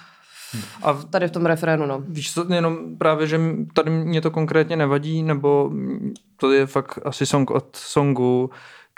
a 0.83 0.93
tady 0.93 1.27
v 1.27 1.31
tom 1.31 1.45
refrénu, 1.45 1.85
no. 1.85 2.03
Víš 2.07 2.33
co, 2.33 2.53
jenom 2.53 2.97
právě, 2.97 3.27
že 3.27 3.39
tady 3.73 3.89
mě 3.91 4.21
to 4.21 4.31
konkrétně 4.31 4.75
nevadí, 4.75 5.23
nebo 5.23 5.71
to 6.37 6.51
je 6.51 6.65
fakt 6.65 6.99
asi 7.05 7.25
song 7.25 7.51
od 7.51 7.75
songu, 7.75 8.49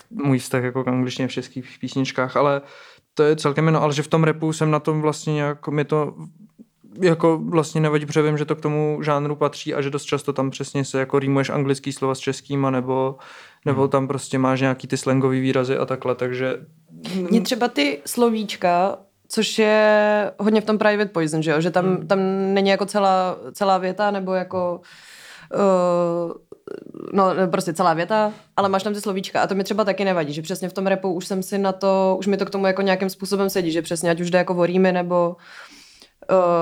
můj 0.09 0.39
vztah 0.39 0.63
jako 0.63 0.83
k 0.83 0.87
angličtině 0.87 1.27
v 1.27 1.31
českých 1.31 1.77
písničkách, 1.79 2.37
ale 2.37 2.61
to 3.17 3.23
je 3.23 3.35
celkem 3.35 3.65
jenom, 3.65 3.83
ale 3.83 3.93
že 3.93 4.03
v 4.03 4.07
tom 4.07 4.23
repu 4.23 4.53
jsem 4.53 4.71
na 4.71 4.79
tom 4.79 5.01
vlastně 5.01 5.33
nějak, 5.33 5.67
mi 5.67 5.85
to 5.85 6.13
jako 7.01 7.39
vlastně 7.43 7.81
nevadí, 7.81 8.05
protože 8.05 8.21
vím, 8.21 8.37
že 8.37 8.45
to 8.45 8.55
k 8.55 8.61
tomu 8.61 8.99
žánru 9.03 9.35
patří 9.35 9.73
a 9.73 9.81
že 9.81 9.89
dost 9.89 10.03
často 10.03 10.33
tam 10.33 10.49
přesně 10.49 10.85
se 10.85 10.99
jako 10.99 11.19
rýmuješ 11.19 11.49
anglický 11.49 11.93
slova 11.93 12.15
s 12.15 12.19
českýma 12.19 12.71
nebo, 12.71 13.15
nebo 13.65 13.81
hmm. 13.81 13.89
tam 13.89 14.07
prostě 14.07 14.37
máš 14.37 14.61
nějaký 14.61 14.87
ty 14.87 14.97
slangový 14.97 15.39
výrazy 15.39 15.77
a 15.77 15.85
takhle, 15.85 16.15
takže... 16.15 16.57
Mně 17.29 17.41
třeba 17.41 17.67
ty 17.67 18.01
slovíčka, 18.05 18.97
což 19.27 19.59
je 19.59 20.31
hodně 20.39 20.61
v 20.61 20.65
tom 20.65 20.77
Private 20.77 21.11
Poison, 21.11 21.43
že 21.43 21.51
jo? 21.51 21.61
Že 21.61 21.71
tam, 21.71 21.85
hmm. 21.85 22.07
tam 22.07 22.19
není 22.53 22.69
jako 22.69 22.85
celá, 22.85 23.37
celá 23.51 23.77
věta 23.77 24.11
nebo 24.11 24.33
jako... 24.33 24.81
Uh, 25.53 26.31
no 27.13 27.33
prostě 27.51 27.73
celá 27.73 27.93
věta, 27.93 28.33
ale 28.57 28.69
máš 28.69 28.83
tam 28.83 28.93
ty 28.93 29.01
slovíčka 29.01 29.41
a 29.41 29.47
to 29.47 29.55
mi 29.55 29.63
třeba 29.63 29.83
taky 29.83 30.05
nevadí, 30.05 30.33
že 30.33 30.41
přesně 30.41 30.69
v 30.69 30.73
tom 30.73 30.87
repu 30.87 31.13
už 31.13 31.27
jsem 31.27 31.43
si 31.43 31.57
na 31.57 31.71
to, 31.71 32.15
už 32.19 32.27
mi 32.27 32.37
to 32.37 32.45
k 32.45 32.49
tomu 32.49 32.67
jako 32.67 32.81
nějakým 32.81 33.09
způsobem 33.09 33.49
sedí, 33.49 33.71
že 33.71 33.81
přesně 33.81 34.11
ať 34.11 34.21
už 34.21 34.29
jde 34.29 34.37
jako 34.37 34.55
o 34.55 34.65
rýmy 34.65 34.91
nebo 34.91 35.35
Uh, 35.35 35.76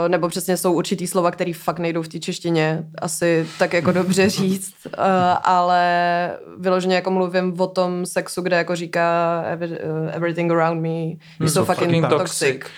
nebo 0.07 0.29
přesně 0.29 0.57
jsou 0.57 0.73
určitý 0.73 1.07
slova, 1.07 1.31
které 1.31 1.53
fakt 1.53 1.79
nejdou 1.79 2.01
v 2.01 2.07
té 2.07 2.19
češtině, 2.19 2.83
asi 3.01 3.47
tak 3.59 3.73
jako 3.73 3.91
dobře 3.91 4.29
říct, 4.39 4.75
uh, 4.85 5.03
ale 5.43 6.31
vyloženě 6.57 6.95
jako 6.95 7.11
mluvím 7.11 7.61
o 7.61 7.67
tom 7.67 8.05
sexu, 8.05 8.41
kde 8.41 8.57
jako 8.57 8.75
říká 8.75 9.41
every, 9.47 9.69
uh, 9.69 10.09
everything 10.11 10.51
around 10.51 10.81
me 10.81 11.11
is 11.11 11.17
so, 11.39 11.49
so 11.49 11.73
fucking, 11.73 11.91
fucking 11.91 12.19
toxic. 12.19 12.59
toxic. 12.59 12.71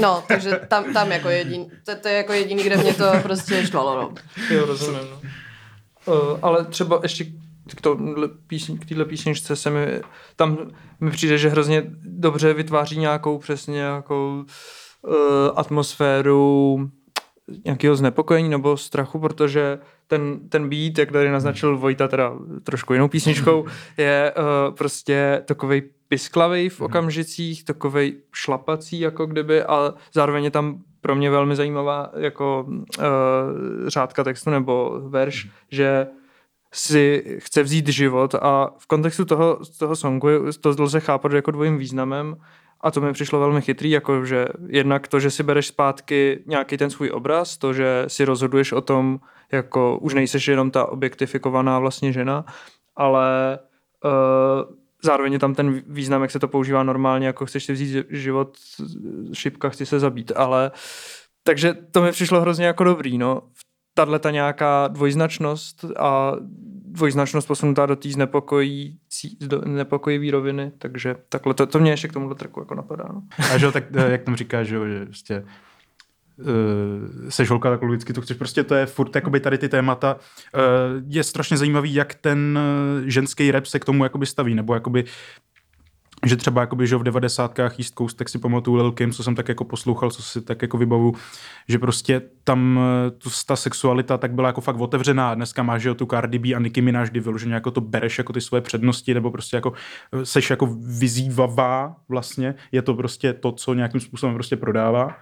No, 0.00 0.24
takže 0.28 0.60
tam, 0.68 0.92
tam 0.92 1.12
jako 1.12 1.28
jediný, 1.28 1.70
to, 1.84 1.92
to 1.96 2.08
je 2.08 2.14
jako 2.14 2.32
jediný, 2.32 2.62
kde 2.62 2.76
mě 2.76 2.94
to 2.94 3.12
prostě 3.22 3.66
štvalo, 3.66 3.96
no. 3.96 4.14
Jo, 4.50 4.66
rozumím, 4.66 5.00
no. 5.10 5.20
Uh, 6.14 6.38
ale 6.42 6.64
třeba 6.64 7.00
ještě 7.02 7.24
k, 7.76 7.80
tohle 7.80 8.28
písni, 8.46 8.78
k 8.78 8.84
téhle 8.88 9.04
písničce 9.04 9.56
se 9.56 9.70
mi, 9.70 10.00
tam 10.36 10.58
mi 11.00 11.10
přijde, 11.10 11.38
že 11.38 11.48
hrozně 11.48 11.82
dobře 12.02 12.54
vytváří 12.54 12.98
nějakou 12.98 13.38
přesně 13.38 13.74
nějakou 13.74 14.34
uh, 14.38 14.44
atmosféru 15.54 16.78
nějakého 17.64 17.96
znepokojení 17.96 18.48
nebo 18.48 18.76
strachu, 18.76 19.18
protože 19.18 19.78
ten, 20.06 20.48
ten 20.48 20.68
beat, 20.68 20.98
jak 20.98 21.12
tady 21.12 21.30
naznačil 21.30 21.78
Vojta, 21.78 22.08
teda 22.08 22.32
trošku 22.64 22.92
jinou 22.92 23.08
písničkou, 23.08 23.66
je 23.96 24.34
uh, 24.36 24.74
prostě 24.74 25.42
takovej 25.44 25.82
pisklavý 26.08 26.68
v 26.68 26.80
mhm. 26.80 26.86
okamžicích, 26.86 27.64
takovej 27.64 28.16
šlapací, 28.32 29.00
jako 29.00 29.26
kdyby, 29.26 29.62
a 29.62 29.94
zároveň 30.12 30.44
je 30.44 30.50
tam 30.50 30.82
pro 31.00 31.14
mě 31.14 31.30
velmi 31.30 31.56
zajímavá 31.56 32.10
jako 32.16 32.66
uh, 32.68 33.04
řádka 33.86 34.24
textu 34.24 34.50
nebo 34.50 35.00
verš, 35.08 35.48
že 35.70 36.06
si 36.74 37.24
chce 37.38 37.62
vzít 37.62 37.88
život 37.88 38.34
a 38.34 38.70
v 38.78 38.86
kontextu 38.86 39.24
toho, 39.24 39.58
toho 39.78 39.96
songu 39.96 40.28
to 40.60 40.82
lze 40.82 41.00
chápat 41.00 41.32
jako 41.32 41.50
dvojím 41.50 41.78
významem 41.78 42.36
a 42.82 42.90
to 42.90 43.00
mi 43.00 43.12
přišlo 43.12 43.40
velmi 43.40 43.62
chytrý, 43.62 43.90
jako 43.90 44.24
že 44.24 44.46
jednak 44.66 45.08
to, 45.08 45.20
že 45.20 45.30
si 45.30 45.42
bereš 45.42 45.66
zpátky 45.66 46.42
nějaký 46.46 46.76
ten 46.76 46.90
svůj 46.90 47.10
obraz, 47.10 47.56
to, 47.56 47.72
že 47.72 48.04
si 48.06 48.24
rozhoduješ 48.24 48.72
o 48.72 48.80
tom, 48.80 49.20
jako 49.52 49.98
už 49.98 50.14
nejseš 50.14 50.48
jenom 50.48 50.70
ta 50.70 50.86
objektifikovaná 50.86 51.78
vlastně 51.78 52.12
žena, 52.12 52.44
ale 52.96 53.58
uh, 54.04 54.74
zároveň 55.02 55.32
je 55.32 55.38
tam 55.38 55.54
ten 55.54 55.82
význam, 55.86 56.22
jak 56.22 56.30
se 56.30 56.38
to 56.38 56.48
používá 56.48 56.82
normálně, 56.82 57.26
jako 57.26 57.46
chceš 57.46 57.64
si 57.64 57.72
vzít 57.72 58.06
život, 58.10 58.56
šipka, 59.32 59.68
chci 59.68 59.86
se 59.86 60.00
zabít, 60.00 60.32
ale 60.36 60.70
takže 61.44 61.74
to 61.90 62.02
mi 62.02 62.12
přišlo 62.12 62.40
hrozně 62.40 62.66
jako 62.66 62.84
dobrý, 62.84 63.18
no. 63.18 63.42
Tahle 63.94 64.18
ta 64.18 64.30
nějaká 64.30 64.88
dvojznačnost 64.88 65.84
a 65.98 66.32
dvojznačnost 66.92 67.48
posunutá 67.48 67.86
do 67.86 67.96
té 67.96 68.08
znepokojivý 69.64 70.30
roviny, 70.30 70.72
takže 70.78 71.14
takhle 71.28 71.54
to, 71.54 71.66
to 71.66 71.78
mě 71.78 71.90
ještě 71.90 72.08
k 72.08 72.12
tomuhle 72.12 72.34
trku 72.34 72.60
jako 72.60 72.74
napadá. 72.74 73.04
No. 73.12 73.22
A 73.54 73.58
že 73.58 73.72
tak 73.72 73.84
eh, 73.94 74.12
jak 74.12 74.22
tam 74.22 74.36
říká, 74.36 74.62
že, 74.64 74.76
že 74.88 75.06
prostě 75.06 75.44
uh, 76.38 77.28
seš 77.28 77.50
holka, 77.50 77.70
tak 77.70 77.82
logicky 77.82 78.12
to 78.12 78.20
chceš, 78.20 78.36
prostě 78.36 78.64
to 78.64 78.74
je 78.74 78.86
furt 78.86 79.14
jakoby 79.14 79.40
tady 79.40 79.58
ty 79.58 79.68
témata. 79.68 80.14
Uh, 80.14 80.60
je 81.08 81.24
strašně 81.24 81.56
zajímavý, 81.56 81.94
jak 81.94 82.14
ten 82.14 82.58
ženský 83.06 83.50
rap 83.50 83.66
se 83.66 83.78
k 83.78 83.84
tomu 83.84 84.04
jakoby 84.04 84.26
staví, 84.26 84.54
nebo 84.54 84.74
jakoby 84.74 85.04
že 86.26 86.36
třeba 86.36 86.60
jakoby, 86.60 86.86
že 86.86 86.96
v 86.96 87.02
devadesátkách 87.02 87.78
East 87.78 87.94
Coast, 87.98 88.16
tak 88.16 88.28
si 88.28 88.38
pamatuju 88.38 88.76
Lil 88.76 88.92
Kim, 88.92 89.12
co 89.12 89.22
jsem 89.22 89.34
tak 89.34 89.48
jako 89.48 89.64
poslouchal, 89.64 90.10
co 90.10 90.22
si 90.22 90.40
tak 90.40 90.62
jako 90.62 90.78
vybavu, 90.78 91.14
že 91.68 91.78
prostě 91.78 92.22
tam 92.44 92.80
eh, 93.06 93.10
tu, 93.10 93.30
ta 93.46 93.56
sexualita 93.56 94.18
tak 94.18 94.32
byla 94.32 94.48
jako 94.48 94.60
fakt 94.60 94.80
otevřená. 94.80 95.34
Dneska 95.34 95.62
máš, 95.62 95.82
že 95.82 95.94
tu 95.94 96.06
Cardi 96.06 96.38
B 96.38 96.54
a 96.54 96.58
Nicki 96.58 96.82
Minaj, 96.82 97.06
kdy 97.10 97.20
vyloženě 97.20 97.54
jako 97.54 97.70
to 97.70 97.80
bereš 97.80 98.18
jako 98.18 98.32
ty 98.32 98.40
svoje 98.40 98.60
přednosti, 98.60 99.14
nebo 99.14 99.30
prostě 99.30 99.56
jako 99.56 99.72
eh, 100.12 100.26
seš 100.26 100.50
jako 100.50 100.66
vyzývavá 100.98 101.96
vlastně. 102.08 102.54
Je 102.72 102.82
to 102.82 102.94
prostě 102.94 103.32
to, 103.32 103.52
co 103.52 103.74
nějakým 103.74 104.00
způsobem 104.00 104.34
prostě 104.34 104.56
prodává 104.56 105.16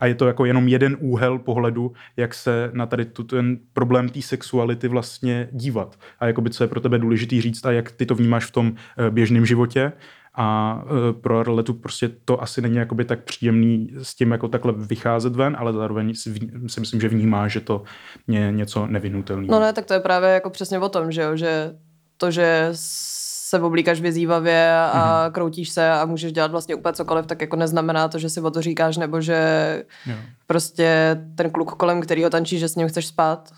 a 0.00 0.06
je 0.06 0.14
to 0.14 0.26
jako 0.26 0.44
jenom 0.44 0.68
jeden 0.68 0.96
úhel 1.00 1.38
pohledu, 1.38 1.92
jak 2.16 2.34
se 2.34 2.70
na 2.72 2.86
tady 2.86 3.04
tu, 3.04 3.24
ten 3.24 3.58
problém 3.72 4.08
té 4.08 4.22
sexuality 4.22 4.88
vlastně 4.88 5.48
dívat 5.52 5.98
a 6.18 6.26
jakoby 6.26 6.50
co 6.50 6.64
je 6.64 6.68
pro 6.68 6.80
tebe 6.80 6.98
důležitý 6.98 7.40
říct 7.40 7.66
a 7.66 7.72
jak 7.72 7.92
ty 7.92 8.06
to 8.06 8.14
vnímáš 8.14 8.44
v 8.44 8.50
tom 8.50 8.72
eh, 8.98 9.10
běžném 9.10 9.46
životě 9.46 9.92
a 10.34 10.80
e, 11.08 11.12
pro 11.12 11.38
Arletu 11.38 11.74
prostě 11.74 12.10
to 12.24 12.42
asi 12.42 12.62
není 12.62 12.76
jakoby 12.76 13.04
tak 13.04 13.24
příjemný 13.24 13.90
s 14.02 14.14
tím 14.14 14.30
jako 14.30 14.48
takhle 14.48 14.72
vycházet 14.76 15.36
ven, 15.36 15.56
ale 15.58 15.72
zároveň 15.72 16.14
si, 16.14 16.34
si 16.66 16.80
myslím, 16.80 17.00
že 17.00 17.08
vnímá, 17.08 17.48
že 17.48 17.60
to 17.60 17.82
je 18.28 18.52
něco 18.52 18.86
nevinutelného. 18.86 19.52
No 19.52 19.60
ne, 19.60 19.72
tak 19.72 19.86
to 19.86 19.94
je 19.94 20.00
právě 20.00 20.30
jako 20.30 20.50
přesně 20.50 20.78
o 20.78 20.88
tom, 20.88 21.12
že 21.12 21.22
jo, 21.22 21.36
že 21.36 21.74
to, 22.16 22.30
že 22.30 22.68
se 22.72 23.60
oblíkáš 23.60 24.00
vyzývavě 24.00 24.76
a 24.76 24.92
mm-hmm. 24.92 25.32
kroutíš 25.32 25.70
se 25.70 25.90
a 25.90 26.04
můžeš 26.04 26.32
dělat 26.32 26.50
vlastně 26.50 26.74
úplně 26.74 26.92
cokoliv, 26.92 27.26
tak 27.26 27.40
jako 27.40 27.56
neznamená 27.56 28.08
to, 28.08 28.18
že 28.18 28.30
si 28.30 28.40
o 28.40 28.50
to 28.50 28.62
říkáš, 28.62 28.96
nebo 28.96 29.20
že 29.20 29.84
jo. 30.06 30.14
prostě 30.46 31.20
ten 31.34 31.50
kluk 31.50 31.74
kolem, 31.74 32.00
který 32.00 32.24
ho 32.24 32.30
tančí, 32.30 32.58
že 32.58 32.68
s 32.68 32.76
ním 32.76 32.88
chceš 32.88 33.06
spát. 33.06 33.50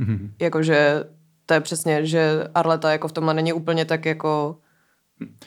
Mm-hmm. 0.00 0.30
Jakože 0.40 1.04
to 1.46 1.54
je 1.54 1.60
přesně, 1.60 2.06
že 2.06 2.48
Arleta 2.54 2.92
jako 2.92 3.08
v 3.08 3.12
tomhle 3.12 3.34
není 3.34 3.52
úplně 3.52 3.84
tak 3.84 4.06
jako 4.06 4.56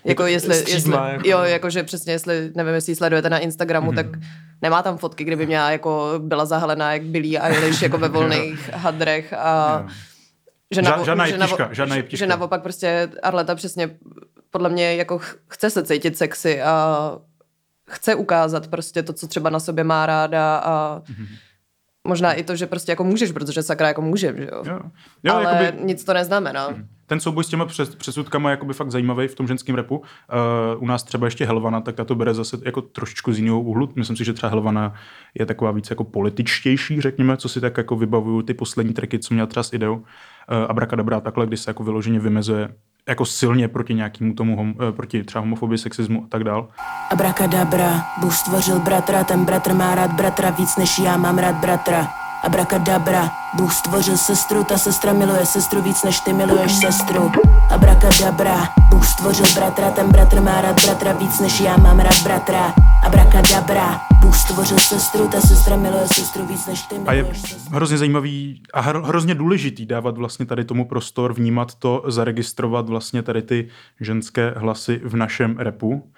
jako 0.06 0.26
jestli, 0.26 0.56
jestli 0.56 0.92
jako... 0.92 1.28
jo, 1.30 1.40
jakože 1.40 1.84
přesně, 1.84 2.14
jestli, 2.14 2.52
nevím, 2.56 2.74
jestli 2.74 2.96
sledujete 2.96 3.30
na 3.30 3.40
Instagramu, 3.40 3.92
mm-hmm. 3.92 3.96
tak 3.96 4.06
nemá 4.62 4.82
tam 4.82 4.98
fotky, 4.98 5.24
kdyby 5.24 5.46
mě 5.46 5.56
jako 5.56 6.14
byla 6.18 6.46
zahalená 6.46 6.94
jak 6.94 7.04
Billy 7.04 7.40
Eilish 7.40 7.82
jako 7.82 7.98
ve 7.98 8.10
volných 8.18 8.70
hadrech 8.74 9.34
a 9.34 9.86
že, 10.72 10.82
navo, 10.82 11.06
žádná 11.06 11.28
že, 11.28 11.38
navo, 11.38 11.58
žádná 11.72 11.96
že, 11.96 12.04
že 12.10 12.28
naopak 12.28 12.64
prostě 12.64 13.10
Arleta 13.24 13.56
přesně 13.56 13.90
podle 14.50 14.70
mě 14.70 14.96
jako 14.96 15.20
chce 15.48 15.70
se 15.70 15.84
cítit 15.84 16.18
sexy 16.18 16.62
a 16.62 17.18
chce 17.90 18.16
ukázat 18.16 18.68
prostě 18.68 19.04
to, 19.04 19.14
co 19.14 19.28
třeba 19.28 19.50
na 19.50 19.60
sobě 19.60 19.84
má 19.84 20.06
ráda 20.06 20.58
a 20.58 21.00
mm-hmm. 21.00 21.28
možná 22.08 22.34
i 22.34 22.44
to, 22.44 22.56
že 22.56 22.68
prostě 22.68 22.92
jako 22.92 23.04
můžeš, 23.04 23.32
protože 23.32 23.64
sakra 23.64 23.88
jako 23.88 24.02
můžem, 24.02 24.38
že 24.38 24.50
jo. 24.52 24.64
jo. 24.66 24.80
jo 25.24 25.34
Ale 25.34 25.64
jakoby... 25.64 25.84
nic 25.84 26.04
to 26.04 26.14
neznamená. 26.14 26.70
Mm 26.70 26.88
ten 27.12 27.20
souboj 27.20 27.44
s 27.44 27.48
těma 27.48 27.66
přes, 27.66 27.96
přesudkama 27.96 28.50
je 28.50 28.52
jakoby 28.54 28.74
fakt 28.74 28.92
zajímavý 28.92 29.28
v 29.28 29.36
tom 29.36 29.48
ženském 29.48 29.76
repu. 29.76 29.98
Uh, 29.98 30.04
u 30.84 30.86
nás 30.86 31.04
třeba 31.04 31.28
ještě 31.28 31.46
Helvana, 31.46 31.82
tak 31.82 31.96
ta 31.96 32.06
to 32.06 32.16
bere 32.16 32.34
zase 32.34 32.58
jako 32.66 32.82
trošičku 32.82 33.34
z 33.34 33.40
jiného 33.40 33.62
úhlu. 33.62 33.90
Myslím 33.96 34.18
si, 34.18 34.26
že 34.26 34.34
třeba 34.34 34.50
Helvana 34.50 34.94
je 35.40 35.46
taková 35.46 35.72
víc 35.72 35.90
jako 35.90 36.04
političtější, 36.04 37.02
řekněme, 37.02 37.38
co 37.38 37.50
si 37.50 37.62
tak 37.62 37.78
jako 37.78 37.96
vybavuju 37.96 38.42
ty 38.42 38.54
poslední 38.54 38.94
tracky, 38.94 39.20
co 39.20 39.34
měla 39.34 39.48
třeba 39.48 39.64
s 39.64 39.74
ideou. 39.74 39.96
Uh, 39.96 40.04
Abrakadabra 40.70 41.20
takhle, 41.20 41.48
kdy 41.48 41.58
se 41.58 41.70
jako 41.70 41.84
vyloženě 41.84 42.20
vymezuje 42.20 42.70
jako 43.10 43.26
silně 43.26 43.68
proti 43.68 43.94
nějakému 43.94 44.34
tomu, 44.34 44.56
hom, 44.56 44.74
eh, 44.90 44.92
proti 44.92 45.24
třeba 45.24 45.40
homofobii, 45.40 45.78
sexismu 45.78 46.24
a 46.24 46.28
tak 46.30 46.44
dál. 46.44 46.68
Abrakadabra, 47.10 48.06
Bůh 48.22 48.36
stvořil 48.36 48.80
bratra, 48.80 49.24
ten 49.24 49.46
bratr 49.46 49.74
má 49.74 49.96
rád 49.96 50.14
bratra 50.14 50.50
víc 50.50 50.78
než 50.78 51.00
já 51.00 51.18
mám 51.18 51.38
rád 51.38 51.56
bratra. 51.56 52.21
Abrakadabra, 52.44 53.30
Bůh 53.58 53.74
stvořil 53.74 54.18
sestru, 54.18 54.64
ta 54.64 54.78
sestra 54.78 55.14
miluje 55.14 55.46
sestru 55.46 55.82
víc 55.82 56.04
než 56.04 56.20
ty 56.20 56.34
miluješ 56.34 56.76
sestru. 56.76 57.32
Abrakadabra, 57.70 58.70
Bůh 58.90 59.06
stvořil 59.08 59.46
bratra, 59.56 59.92
ten 59.92 60.12
bratr 60.12 60.42
má 60.42 60.62
rád 60.62 60.86
bratra 60.86 61.14
víc 61.14 61.40
než 61.40 61.60
já 61.60 61.78
mám 61.78 62.00
rád 62.00 62.24
bratra. 62.24 62.74
Abrakadabra, 63.04 64.02
Bůh 64.22 64.36
stvořil 64.38 64.78
sestru, 64.80 65.28
ta 65.28 65.42
sestra 65.42 65.76
miluje 65.76 66.08
sestru 66.08 66.46
víc 66.46 66.68
než 66.68 66.82
ty 66.82 66.96
A 67.08 67.14
je 67.14 67.22
miluješ 67.24 67.42
sestru. 67.42 67.76
hrozně 67.76 67.98
zajímavý 67.98 68.62
a 68.74 68.84
hro- 68.84 69.04
hrozně 69.06 69.36
důležitý 69.36 69.86
dávat 69.86 70.18
vlastně 70.18 70.46
tady 70.46 70.66
tomu 70.66 70.86
prostor, 70.86 71.34
vnímat 71.34 71.76
to, 71.76 72.04
zaregistrovat 72.08 72.90
vlastně 72.90 73.24
tady 73.24 73.42
ty 73.42 73.68
ženské 74.00 74.54
hlasy 74.58 75.02
v 75.04 75.16
našem 75.16 75.56
repu, 75.58 76.12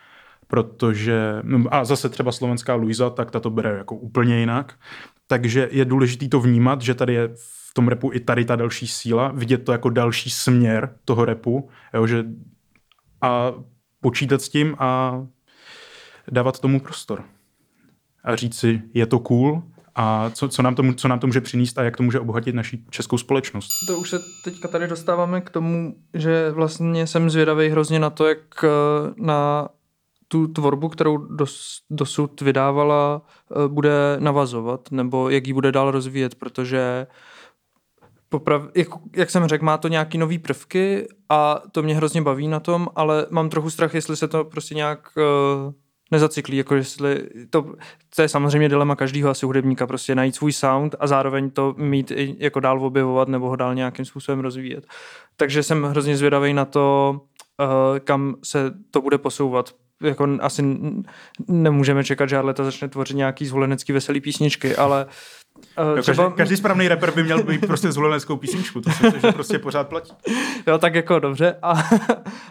protože, 0.48 1.40
no 1.44 1.60
a 1.72 1.86
zase 1.86 2.10
třeba 2.10 2.32
slovenská 2.32 2.76
Luisa, 2.76 3.10
tak 3.10 3.32
ta 3.32 3.40
to 3.40 3.50
bere 3.50 3.78
jako 3.78 3.96
úplně 3.96 4.40
jinak, 4.40 4.74
takže 5.34 5.70
je 5.72 5.86
důležitý 5.86 6.30
to 6.30 6.40
vnímat, 6.40 6.82
že 6.82 6.94
tady 6.94 7.14
je 7.14 7.28
v 7.36 7.74
tom 7.74 7.88
repu 7.88 8.12
i 8.14 8.20
tady 8.20 8.46
ta 8.46 8.56
další 8.56 8.88
síla, 8.88 9.32
vidět 9.32 9.58
to 9.58 9.72
jako 9.72 9.90
další 9.90 10.30
směr 10.30 10.96
toho 11.06 11.26
repu, 11.26 11.70
jo, 11.94 12.08
že 12.08 12.26
a 13.22 13.54
počítat 14.02 14.42
s 14.42 14.50
tím 14.50 14.76
a 14.80 15.22
dávat 16.32 16.60
tomu 16.60 16.80
prostor 16.80 17.24
a 18.24 18.36
říct 18.36 18.60
si, 18.60 18.82
je 18.94 19.06
to 19.06 19.20
cool 19.20 19.64
a 19.96 20.30
co, 20.30 20.50
co, 20.50 20.62
nám, 20.62 20.76
to, 20.76 20.94
co 20.94 21.08
nám 21.08 21.20
to 21.20 21.28
může 21.28 21.42
přinést 21.42 21.78
a 21.78 21.84
jak 21.84 21.98
to 21.98 22.04
může 22.04 22.20
obohatit 22.20 22.56
naší 22.56 22.86
českou 22.90 23.18
společnost. 23.18 23.70
To 23.88 23.98
už 23.98 24.10
se 24.10 24.20
teďka 24.44 24.68
tady 24.68 24.88
dostáváme 24.88 25.42
k 25.42 25.50
tomu, 25.50 25.96
že 26.14 26.52
vlastně 26.52 27.08
jsem 27.08 27.30
zvědavý 27.30 27.70
hrozně 27.70 28.00
na 28.00 28.10
to, 28.10 28.28
jak 28.28 28.64
eh, 28.64 28.68
na 29.18 29.70
tu 30.34 30.48
tvorbu, 30.48 30.90
kterou 30.90 31.18
dos, 31.18 31.82
dosud 31.90 32.42
vydávala, 32.42 33.22
eh, 33.22 33.68
bude 33.68 34.18
navazovat, 34.20 34.92
nebo 34.92 35.30
jak 35.30 35.48
ji 35.48 35.54
bude 35.54 35.72
dál 35.72 35.92
rozvíjet, 35.92 36.36
protože 36.36 37.08
poprav, 38.30 38.62
jak, 38.76 38.88
jak 39.16 39.30
jsem 39.30 39.48
řekl, 39.48 39.66
má 39.66 39.78
to 39.78 39.88
nějaký 39.88 40.18
nový 40.18 40.40
prvky 40.40 41.08
a 41.30 41.62
to 41.72 41.84
mě 41.84 41.96
hrozně 41.96 42.22
baví 42.22 42.48
na 42.48 42.60
tom, 42.60 42.88
ale 42.96 43.26
mám 43.30 43.50
trochu 43.50 43.70
strach, 43.70 43.94
jestli 43.94 44.18
se 44.18 44.28
to 44.28 44.44
prostě 44.46 44.76
nějak 44.76 45.10
uh, 45.18 45.74
nezacyklí, 46.12 46.58
jako 46.58 46.76
jestli 46.76 47.30
to, 47.50 47.74
to 48.16 48.22
je 48.22 48.30
samozřejmě 48.30 48.70
dilema 48.70 48.96
každého 48.96 49.30
asi 49.30 49.46
hudebníka, 49.46 49.88
prostě 49.88 50.16
najít 50.16 50.36
svůj 50.36 50.54
sound 50.54 50.96
a 51.00 51.08
zároveň 51.08 51.50
to 51.50 51.76
mít 51.78 52.12
i 52.12 52.36
jako 52.40 52.60
dál 52.60 52.86
objevovat 52.86 53.28
nebo 53.28 53.50
ho 53.50 53.56
dál 53.56 53.76
nějakým 53.76 54.06
způsobem 54.06 54.40
rozvíjet. 54.40 54.88
Takže 55.38 55.64
jsem 55.64 55.84
hrozně 55.84 56.18
zvědavý 56.18 56.54
na 56.54 56.66
to, 56.66 57.16
uh, 57.60 58.00
kam 58.00 58.36
se 58.44 58.74
to 58.92 59.02
bude 59.02 59.18
posouvat. 59.18 59.76
Jako 60.04 60.28
asi 60.42 60.64
nemůžeme 61.48 62.04
čekat, 62.04 62.30
že 62.30 62.38
Arleta 62.38 62.64
začne 62.64 62.88
tvořit 62.88 63.18
nějaký 63.18 63.46
zvolenecký 63.46 63.94
veselý 63.94 64.22
písničky, 64.22 64.76
ale 64.76 65.06
uh, 65.80 65.98
Jo, 65.98 66.04
každý, 66.06 66.24
každý 66.36 66.58
správný 66.58 66.88
rapper 66.88 67.12
by 67.12 67.24
měl 67.24 67.44
být 67.44 67.68
prostě 67.68 67.92
zvoleneckou 67.92 68.38
písničku, 68.38 68.82
to 68.82 68.92
si 68.92 69.04
myslím, 69.04 69.22
že 69.22 69.32
prostě 69.32 69.60
pořád 69.60 69.90
platí. 69.90 70.14
Jo, 70.68 70.78
tak 70.78 70.96
jako 70.96 71.20
dobře, 71.20 71.56
a, 71.62 71.74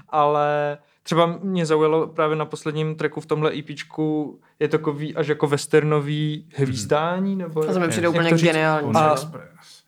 ale 0.08 0.78
třeba 1.02 1.38
mě 1.42 1.66
zaujalo 1.66 2.06
právě 2.06 2.36
na 2.36 2.44
posledním 2.44 2.94
tracku 2.94 3.20
v 3.20 3.26
tomhle 3.26 3.52
EPčku 3.58 4.38
je 4.60 4.68
takový 4.68 5.14
až 5.16 5.26
jako 5.28 5.46
westernový 5.46 6.46
hvízdání, 6.56 7.36
nebo... 7.36 7.64
To 7.64 7.80
mi 7.80 7.88
přijde 7.88 8.08
úplně 8.08 8.30
geniální. 8.30 8.90
A- 8.94 9.16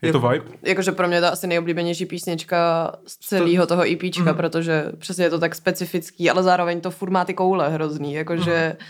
Je 0.02 0.12
to 0.12 0.20
vibe? 0.20 0.44
Jakože 0.62 0.92
pro 0.92 1.08
mě 1.08 1.16
je 1.16 1.20
to 1.20 1.26
asi 1.26 1.46
nejoblíbenější 1.46 2.06
písnička 2.06 2.92
z 3.06 3.16
celého 3.18 3.66
toho 3.66 3.82
EPčka, 3.92 4.22
Mhm. 4.24 4.34
protože 4.34 4.84
přesně 4.98 5.24
je 5.24 5.30
to 5.30 5.38
tak 5.38 5.54
specifický, 5.54 6.30
ale 6.30 6.42
zároveň 6.42 6.80
to 6.80 6.90
furt 6.90 7.10
má 7.10 7.24
ty 7.24 7.34
koule 7.34 7.68
hrozný, 7.68 8.14
jakože... 8.14 8.76
Mhm. 8.78 8.86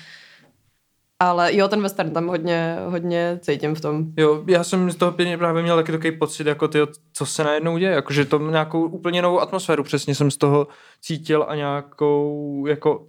Ale 1.19 1.57
jo, 1.57 1.69
ten 1.69 1.83
western 1.83 2.11
tam 2.11 2.27
hodně, 2.27 2.77
hodně 2.87 3.39
cítím 3.43 3.75
v 3.75 3.81
tom. 3.81 4.07
Jo, 4.17 4.45
já 4.47 4.65
jsem 4.65 4.91
z 4.91 4.97
toho 4.97 5.13
pěkně 5.13 5.39
právě 5.39 5.63
měl 5.63 5.77
taky 5.77 5.93
takový 5.93 6.19
pocit, 6.19 6.47
jako 6.47 6.69
ty, 6.69 6.79
co 7.13 7.27
se 7.27 7.45
najednou 7.45 7.79
děje, 7.79 7.93
jakože 7.93 8.25
to 8.25 8.39
nějakou 8.39 8.85
úplně 8.85 9.23
novou 9.23 9.41
atmosféru 9.41 9.83
přesně 9.83 10.15
jsem 10.15 10.31
z 10.31 10.37
toho 10.37 10.67
cítil 11.01 11.45
a 11.49 11.55
nějakou 11.55 12.65
jako 12.69 13.07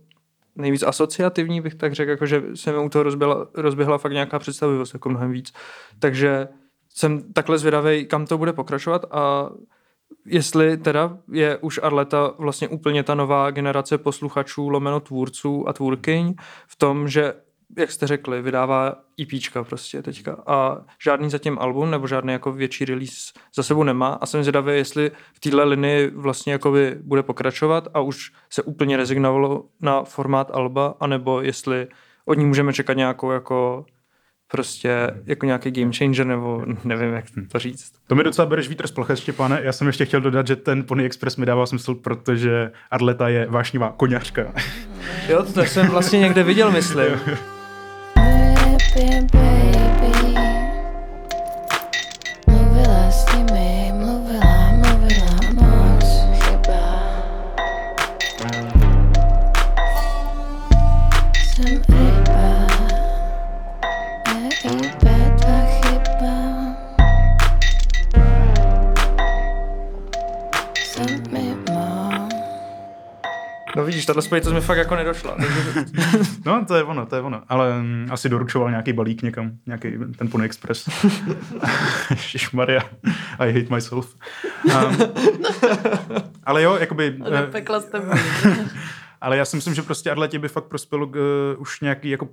nejvíc 0.56 0.84
asociativní 0.84 1.62
bych 1.62 1.76
tak 1.76 1.94
řekl, 1.94 2.12
jakože 2.12 2.44
se 2.54 2.72
mi 2.72 2.78
u 2.78 2.90
toho 2.90 3.04
rozběhla, 3.04 3.48
rozběhla 3.54 3.98
fakt 3.98 4.12
nějaká 4.12 4.40
představivost, 4.40 4.94
jako 4.94 5.10
mnohem 5.10 5.32
víc. 5.32 5.54
Takže 6.00 6.48
jsem 6.90 7.34
takhle 7.34 7.58
zvědavý, 7.58 8.06
kam 8.06 8.26
to 8.26 8.38
bude 8.38 8.54
pokračovat 8.54 9.06
a 9.12 9.50
jestli 10.26 10.78
teda 10.78 11.18
je 11.32 11.58
už 11.58 11.80
Arleta 11.84 12.34
vlastně 12.38 12.68
úplně 12.68 13.04
ta 13.04 13.16
nová 13.16 13.52
generace 13.52 13.98
posluchačů, 13.98 14.70
lomeno 14.70 15.00
tvůrců 15.00 15.70
a 15.70 15.74
tvůrkyň 15.74 16.36
v 16.68 16.76
tom, 16.76 17.08
že 17.08 17.34
jak 17.78 17.92
jste 17.92 18.08
řekli, 18.08 18.42
vydává 18.42 18.96
EPčka 19.22 19.64
prostě 19.64 20.02
teďka 20.02 20.44
a 20.48 20.78
žádný 21.04 21.30
zatím 21.30 21.60
album 21.60 21.92
nebo 21.92 22.08
žádný 22.08 22.34
jako 22.34 22.52
větší 22.52 22.86
release 22.86 23.32
za 23.56 23.64
sebou 23.64 23.84
nemá 23.84 24.08
a 24.08 24.26
jsem 24.26 24.44
zvědavý, 24.44 24.74
jestli 24.74 25.12
v 25.34 25.40
téhle 25.40 25.64
linii 25.64 26.12
vlastně 26.16 26.54
jakoby 26.54 26.98
bude 27.02 27.24
pokračovat 27.24 27.88
a 27.94 28.00
už 28.00 28.32
se 28.50 28.62
úplně 28.62 28.98
rezignovalo 28.98 29.66
na 29.82 30.04
formát 30.04 30.52
alba, 30.54 30.96
anebo 31.00 31.42
jestli 31.42 31.88
od 32.26 32.38
ní 32.38 32.46
můžeme 32.46 32.74
čekat 32.74 32.94
nějakou 32.94 33.32
jako 33.32 33.86
prostě 34.52 35.12
jako 35.26 35.46
nějaký 35.46 35.72
game 35.72 35.94
changer, 35.94 36.26
nebo 36.26 36.66
nevím, 36.84 37.14
jak 37.14 37.26
to 37.52 37.60
říct. 37.60 37.92
To 38.08 38.16
mi 38.16 38.24
docela 38.24 38.46
bereš 38.46 38.70
vítr 38.70 38.88
z 38.88 38.92
plachet, 38.92 39.20
Štěpáne. 39.20 39.60
Já 39.64 39.72
jsem 39.72 39.88
ještě 39.88 40.06
chtěl 40.06 40.22
dodat, 40.22 40.48
že 40.48 40.56
ten 40.56 40.84
Pony 40.84 41.06
Express 41.06 41.38
mi 41.38 41.46
dává 41.46 41.66
smysl, 41.66 41.96
protože 41.96 42.72
Arleta 42.92 43.30
je 43.30 43.48
vášnivá 43.50 43.94
koněřka. 43.98 44.54
Jo, 45.30 45.46
to 45.54 45.62
jsem 45.62 45.88
vlastně 45.88 46.20
někde 46.20 46.44
viděl, 46.44 46.72
myslím. 46.72 47.20
simple. 48.96 49.45
Spojitost 74.26 74.54
mi 74.56 74.62
fakt 74.62 74.78
jako 74.78 74.96
nedošla. 74.96 75.38
No, 76.46 76.66
to 76.66 76.76
je 76.76 76.84
ono, 76.84 77.06
to 77.06 77.16
je 77.16 77.22
ono. 77.22 77.42
Ale 77.48 77.82
mm, 77.82 78.08
asi 78.12 78.30
doručoval 78.30 78.70
nějaký 78.70 78.94
balík 78.94 79.22
někam, 79.22 79.52
nějaký 79.66 79.92
ten 80.18 80.30
Pony 80.30 80.46
Express. 80.46 80.90
Maria, 82.54 82.82
I 83.40 83.54
hate 83.54 83.76
myself. 83.76 84.16
Um, 84.64 84.98
ale 86.44 86.64
jo, 86.64 86.78
jakoby... 86.80 87.20
Eh, 87.32 87.48
pekla 87.52 87.82
jste 87.82 88.02
Ale 89.22 89.38
já 89.38 89.46
si 89.46 89.56
myslím, 89.56 89.74
že 89.74 89.82
prostě 89.82 90.12
Arletě 90.12 90.40
by 90.40 90.48
fakt 90.48 90.66
prospělo 90.66 91.08
uh, 91.08 91.14
už 91.58 91.82
nějaký 91.82 92.10
jako 92.10 92.30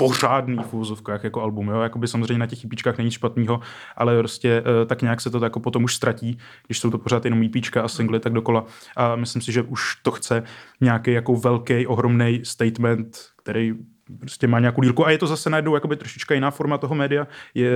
pořádný 0.00 0.56
v 0.70 0.74
úzovkách 0.74 1.24
jako 1.24 1.42
album, 1.42 1.68
jo, 1.68 1.80
jakoby 1.80 2.08
samozřejmě 2.08 2.38
na 2.38 2.46
těch 2.46 2.64
EPčkách 2.64 2.98
není 2.98 3.10
špatného, 3.10 3.60
ale 3.96 4.18
prostě 4.18 4.60
uh, 4.60 4.86
tak 4.86 5.02
nějak 5.02 5.20
se 5.20 5.30
to 5.30 5.44
jako 5.44 5.60
potom 5.60 5.84
už 5.84 5.94
ztratí, 5.94 6.38
když 6.66 6.78
jsou 6.78 6.90
to 6.90 6.98
pořád 6.98 7.24
jenom 7.24 7.42
EPčka 7.42 7.82
a 7.82 7.88
singly 7.88 8.20
tak 8.20 8.32
dokola. 8.32 8.64
A 8.96 9.16
myslím 9.16 9.42
si, 9.42 9.52
že 9.52 9.62
už 9.62 9.96
to 10.02 10.10
chce 10.10 10.42
nějaký 10.80 11.12
jako 11.12 11.34
velký, 11.36 11.86
ohromný 11.86 12.40
statement, 12.44 13.18
který 13.42 13.74
prostě 14.18 14.46
má 14.46 14.60
nějakou 14.60 14.82
dílku. 14.82 15.06
A 15.06 15.10
je 15.10 15.18
to 15.18 15.26
zase 15.26 15.50
najednou 15.50 15.74
jakoby 15.74 15.96
trošička 15.96 16.34
jiná 16.34 16.50
forma 16.50 16.78
toho 16.78 16.94
média. 16.94 17.26
Je, 17.54 17.70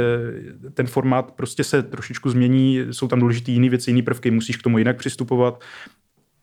ten 0.75 0.87
formát 0.87 1.33
prostě 1.33 1.65
se 1.65 1.83
trošičku 1.83 2.31
změní, 2.31 2.81
jsou 2.91 3.09
tam 3.09 3.21
důležitý 3.21 3.53
jiné 3.53 3.69
věci, 3.69 3.91
jiné 3.91 4.03
prvky, 4.03 4.31
musíš 4.31 4.57
k 4.57 4.63
tomu 4.63 4.79
jinak 4.79 4.97
přistupovat 4.97 5.65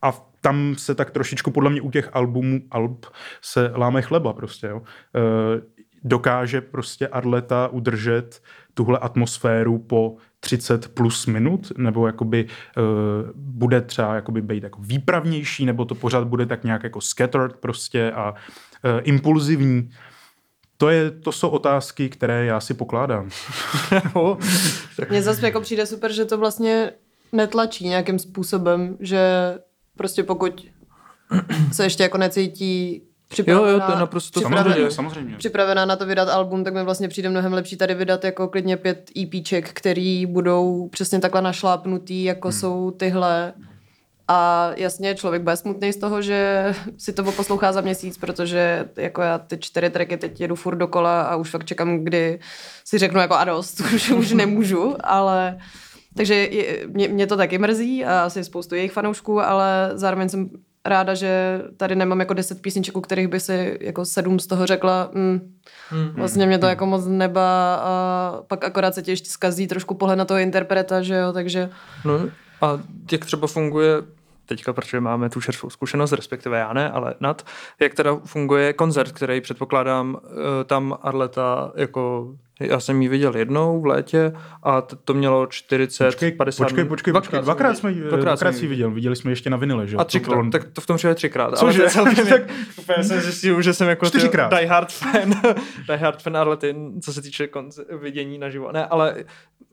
a 0.02 0.26
tam 0.40 0.74
se 0.78 0.94
tak 0.94 1.10
trošičku 1.10 1.50
podle 1.50 1.70
mě 1.70 1.80
u 1.80 1.90
těch 1.90 2.10
albumů, 2.12 2.60
alb 2.70 3.06
se 3.42 3.72
láme 3.74 4.02
chleba 4.02 4.32
prostě, 4.32 4.66
jo. 4.66 4.82
E, 5.16 5.82
dokáže 6.04 6.60
prostě 6.60 7.08
Arleta 7.08 7.68
udržet 7.68 8.42
tuhle 8.74 8.98
atmosféru 8.98 9.78
po 9.78 10.16
30 10.40 10.94
plus 10.94 11.26
minut, 11.26 11.72
nebo 11.76 12.06
jakoby 12.06 12.40
e, 12.40 12.80
bude 13.34 13.80
třeba 13.80 14.14
jakoby 14.14 14.42
být 14.42 14.62
jako 14.62 14.80
výpravnější, 14.82 15.66
nebo 15.66 15.84
to 15.84 15.94
pořád 15.94 16.24
bude 16.24 16.46
tak 16.46 16.64
nějak 16.64 16.84
jako 16.84 17.00
scattered 17.00 17.56
prostě 17.56 18.12
a 18.12 18.34
e, 18.84 19.00
impulzivní. 19.00 19.90
To, 20.76 20.88
je, 20.88 21.10
to 21.10 21.32
jsou 21.32 21.48
otázky, 21.48 22.08
které 22.08 22.44
já 22.44 22.60
si 22.60 22.74
pokládám. 22.74 23.30
Mně 25.10 25.22
zase 25.22 25.46
jako 25.46 25.60
přijde 25.60 25.86
super, 25.86 26.12
že 26.12 26.24
to 26.24 26.38
vlastně 26.38 26.92
netlačí 27.32 27.88
nějakým 27.88 28.18
způsobem, 28.18 28.96
že 29.00 29.54
prostě 29.96 30.22
pokud 30.22 30.66
se 31.72 31.84
ještě 31.84 32.02
jako 32.02 32.18
necítí 32.18 33.02
připravená, 33.28 33.68
Jo, 33.68 33.74
jo, 33.74 33.80
to 33.86 33.92
je 33.92 33.98
naprosto 33.98 34.40
připravená, 34.40 34.64
Samozřejmě, 34.64 34.90
samozřejmě. 34.90 35.36
připravená 35.36 35.84
na 35.84 35.96
to 35.96 36.06
vydat 36.06 36.28
album, 36.28 36.64
tak 36.64 36.74
mi 36.74 36.82
vlastně 36.82 37.08
přijde 37.08 37.28
mnohem 37.28 37.52
lepší 37.52 37.76
tady 37.76 37.94
vydat 37.94 38.24
jako 38.24 38.48
klidně 38.48 38.76
pět 38.76 39.10
EPček, 39.22 39.72
který 39.72 40.26
budou 40.26 40.88
přesně 40.88 41.18
takhle 41.18 41.42
našlápnutý, 41.42 42.24
jako 42.24 42.48
hmm. 42.48 42.58
jsou 42.58 42.90
tyhle. 42.90 43.52
A 44.28 44.70
jasně, 44.76 45.14
člověk 45.14 45.42
bude 45.42 45.56
smutný 45.56 45.92
z 45.92 45.96
toho, 45.96 46.22
že 46.22 46.74
si 46.98 47.12
to 47.12 47.24
poslouchá 47.32 47.72
za 47.72 47.80
měsíc, 47.80 48.18
protože 48.18 48.88
jako 48.96 49.22
já 49.22 49.38
ty 49.38 49.58
čtyři 49.58 49.90
tracky 49.90 50.16
teď 50.16 50.40
jedu 50.40 50.54
furt 50.54 50.76
dokola 50.76 51.22
a 51.22 51.36
už 51.36 51.50
fakt 51.50 51.64
čekám, 51.64 51.98
kdy 51.98 52.40
si 52.84 52.98
řeknu 52.98 53.20
jako 53.20 53.34
a 53.34 53.44
dost, 53.44 53.80
už, 53.94 54.10
už 54.10 54.32
nemůžu, 54.32 54.96
ale 55.00 55.58
takže 56.16 56.34
je, 56.34 56.86
mě, 56.86 57.08
mě, 57.08 57.26
to 57.26 57.36
taky 57.36 57.58
mrzí 57.58 58.04
a 58.04 58.22
asi 58.22 58.44
spoustu 58.44 58.74
jejich 58.74 58.92
fanoušků, 58.92 59.40
ale 59.40 59.90
zároveň 59.94 60.28
jsem 60.28 60.50
ráda, 60.84 61.14
že 61.14 61.62
tady 61.76 61.96
nemám 61.96 62.20
jako 62.20 62.34
deset 62.34 62.62
písniček, 62.62 62.96
u 62.96 63.00
kterých 63.00 63.28
by 63.28 63.40
si 63.40 63.78
jako 63.80 64.04
sedm 64.04 64.38
z 64.38 64.46
toho 64.46 64.66
řekla, 64.66 65.10
mm, 65.14 65.40
mm, 65.92 66.12
vlastně 66.14 66.46
mě 66.46 66.58
to 66.58 66.66
jako 66.66 66.86
moc 66.86 67.06
neba 67.06 67.74
a 67.74 68.42
pak 68.46 68.64
akorát 68.64 68.94
se 68.94 69.02
ti 69.02 69.10
ještě 69.10 69.30
zkazí 69.30 69.66
trošku 69.66 69.94
pohled 69.94 70.16
na 70.16 70.24
toho 70.24 70.40
interpreta, 70.40 71.02
že 71.02 71.14
jo, 71.14 71.32
takže... 71.32 71.70
No 72.04 72.20
a 72.60 72.78
jak 73.12 73.24
třeba 73.24 73.46
funguje 73.46 74.02
teďka, 74.46 74.72
protože 74.72 75.00
máme 75.00 75.30
tu 75.30 75.40
čerstvou 75.40 75.70
zkušenost, 75.70 76.12
respektive 76.12 76.58
já 76.58 76.72
ne, 76.72 76.90
ale 76.90 77.14
nad, 77.20 77.46
jak 77.80 77.94
teda 77.94 78.16
funguje 78.24 78.72
koncert, 78.72 79.12
který 79.12 79.40
předpokládám 79.40 80.16
eh, 80.24 80.64
tam 80.64 80.98
Arleta 81.02 81.72
jako 81.76 82.34
já 82.70 82.80
jsem 82.80 83.02
ji 83.02 83.08
viděl 83.08 83.36
jednou 83.36 83.80
v 83.80 83.86
létě 83.86 84.32
a 84.62 84.80
to 84.80 85.14
mělo 85.14 85.46
40, 85.46 86.04
počkej, 86.06 86.32
50 86.32 86.64
Počkej, 86.64 86.84
počkej, 86.84 87.12
počkej. 87.12 87.40
Dvakrát, 87.40 87.44
dvakrát 87.44 87.74
jsme, 87.78 87.92
dvakrát, 87.92 88.20
dvakrát 88.20 88.52
jsme 88.52 88.68
viděl. 88.68 88.90
Viděli 88.90 89.16
jsme 89.16 89.30
ještě 89.32 89.50
na 89.50 89.56
vinile, 89.56 89.86
že? 89.86 89.96
A 89.96 90.04
třikrát, 90.04 90.42
to, 90.42 90.50
tak 90.50 90.64
to 90.72 90.80
v 90.80 90.86
tom 90.86 90.96
případě 90.96 91.14
třikrát. 91.14 91.58
Cože? 91.58 91.82
tak 92.28 92.42
úplně 92.78 93.04
jsem 93.04 93.20
zjistil, 93.20 93.62
že 93.62 93.74
jsem 93.74 93.88
jako 93.88 94.06
Čtyřikrát. 94.06 94.52
die 94.52 94.66
hard 94.66 94.92
fan, 94.92 95.30
die 95.88 95.98
hard 95.98 96.22
fan 96.22 96.36
Arlety, 96.36 96.76
co 97.02 97.12
se 97.12 97.22
týče 97.22 97.46
konc- 97.46 97.98
vidění 97.98 98.38
naživo. 98.38 98.72
Ne, 98.72 98.86
ale 98.86 99.24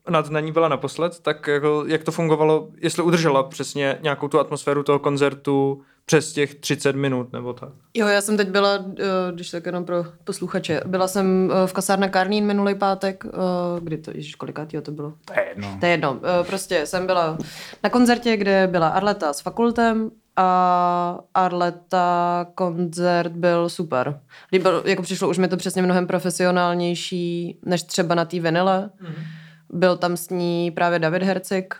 nad 0.10 0.30
na 0.30 0.40
ní 0.40 0.52
byla 0.52 0.68
naposled, 0.68 1.20
tak 1.20 1.48
jako, 1.48 1.84
jak 1.88 2.04
to 2.04 2.12
fungovalo, 2.12 2.70
jestli 2.78 3.04
udržela 3.04 3.44
přesně 3.44 3.98
nějakou 4.02 4.28
tu 4.28 4.40
atmosféru 4.40 4.84
toho 4.84 5.00
koncertu 5.00 5.82
přes 6.10 6.34
těch 6.34 6.56
30 6.56 6.96
minut 6.96 7.34
nebo 7.34 7.54
tak. 7.54 7.70
Jo, 7.94 8.08
já 8.08 8.22
jsem 8.22 8.38
teď 8.38 8.50
byla, 8.50 8.86
eh, 9.00 9.04
když 9.32 9.50
tak 9.50 9.66
jenom 9.66 9.86
pro 9.86 10.06
posluchače, 10.24 10.82
byla 10.86 11.08
jsem 11.08 11.52
eh, 11.52 11.68
v 11.68 11.74
kasárně 11.74 12.10
Karnín 12.10 12.46
minulý 12.46 12.76
pátek, 12.76 13.24
eh, 13.26 13.30
kdy 13.82 13.98
to, 13.98 14.12
ježiš, 14.16 14.36
kolikátýho 14.36 14.82
to 14.82 14.92
bylo? 14.92 15.14
To 15.26 15.34
je 15.34 15.46
jedno. 15.50 15.78
To 15.80 15.86
je 15.86 15.92
jedno. 15.92 16.20
Prostě 16.48 16.86
jsem 16.86 17.06
byla 17.06 17.38
na 17.84 17.90
koncertě, 17.90 18.38
kde 18.38 18.68
byla 18.68 18.88
Arleta 18.88 19.34
s 19.34 19.42
fakultem 19.42 20.12
a 20.36 21.20
Arleta 21.34 22.48
koncert 22.56 23.32
byl 23.32 23.70
super. 23.70 24.20
Líbil, 24.52 24.84
jako 24.86 25.02
přišlo 25.02 25.30
už 25.30 25.38
mi 25.38 25.48
to 25.48 25.58
přesně 25.58 25.82
mnohem 25.82 26.08
profesionálnější, 26.08 27.60
než 27.66 27.84
třeba 27.84 28.16
na 28.16 28.26
té 28.26 28.40
vinile. 28.40 28.90
Mm-hmm. 29.02 29.24
Byl 29.70 29.98
tam 29.98 30.18
s 30.18 30.30
ní 30.30 30.72
právě 30.72 31.00
David 31.00 31.24
Hercik, 31.24 31.76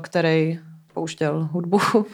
který 0.00 0.58
pouštěl 0.98 1.48
hudbu. 1.52 1.78
Hmm. 1.78 2.04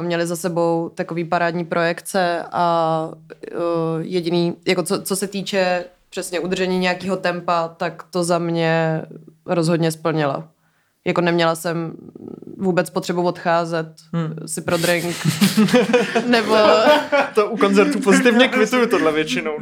Měli 0.00 0.26
za 0.26 0.36
sebou 0.36 0.90
takový 0.94 1.24
parádní 1.24 1.64
projekce 1.64 2.44
a 2.52 3.10
jediný, 4.00 4.54
jako 4.66 4.82
co, 4.82 5.02
co 5.02 5.16
se 5.16 5.26
týče 5.26 5.84
přesně 6.10 6.40
udržení 6.40 6.78
nějakého 6.78 7.16
tempa, 7.16 7.68
tak 7.68 8.02
to 8.10 8.24
za 8.24 8.38
mě 8.38 9.02
rozhodně 9.46 9.92
splnila. 9.92 10.48
Jako 11.06 11.20
neměla 11.20 11.54
jsem 11.54 11.92
vůbec 12.60 12.90
potřebu 12.90 13.22
odcházet 13.22 13.86
hmm. 14.12 14.34
si 14.46 14.60
pro 14.60 14.76
drink. 14.76 15.16
Nebo... 16.26 16.56
to 17.34 17.50
u 17.50 17.56
koncertu 17.56 18.00
pozitivně 18.00 18.48
kvituju 18.48 18.86
tohle 18.86 19.12
většinou. 19.12 19.52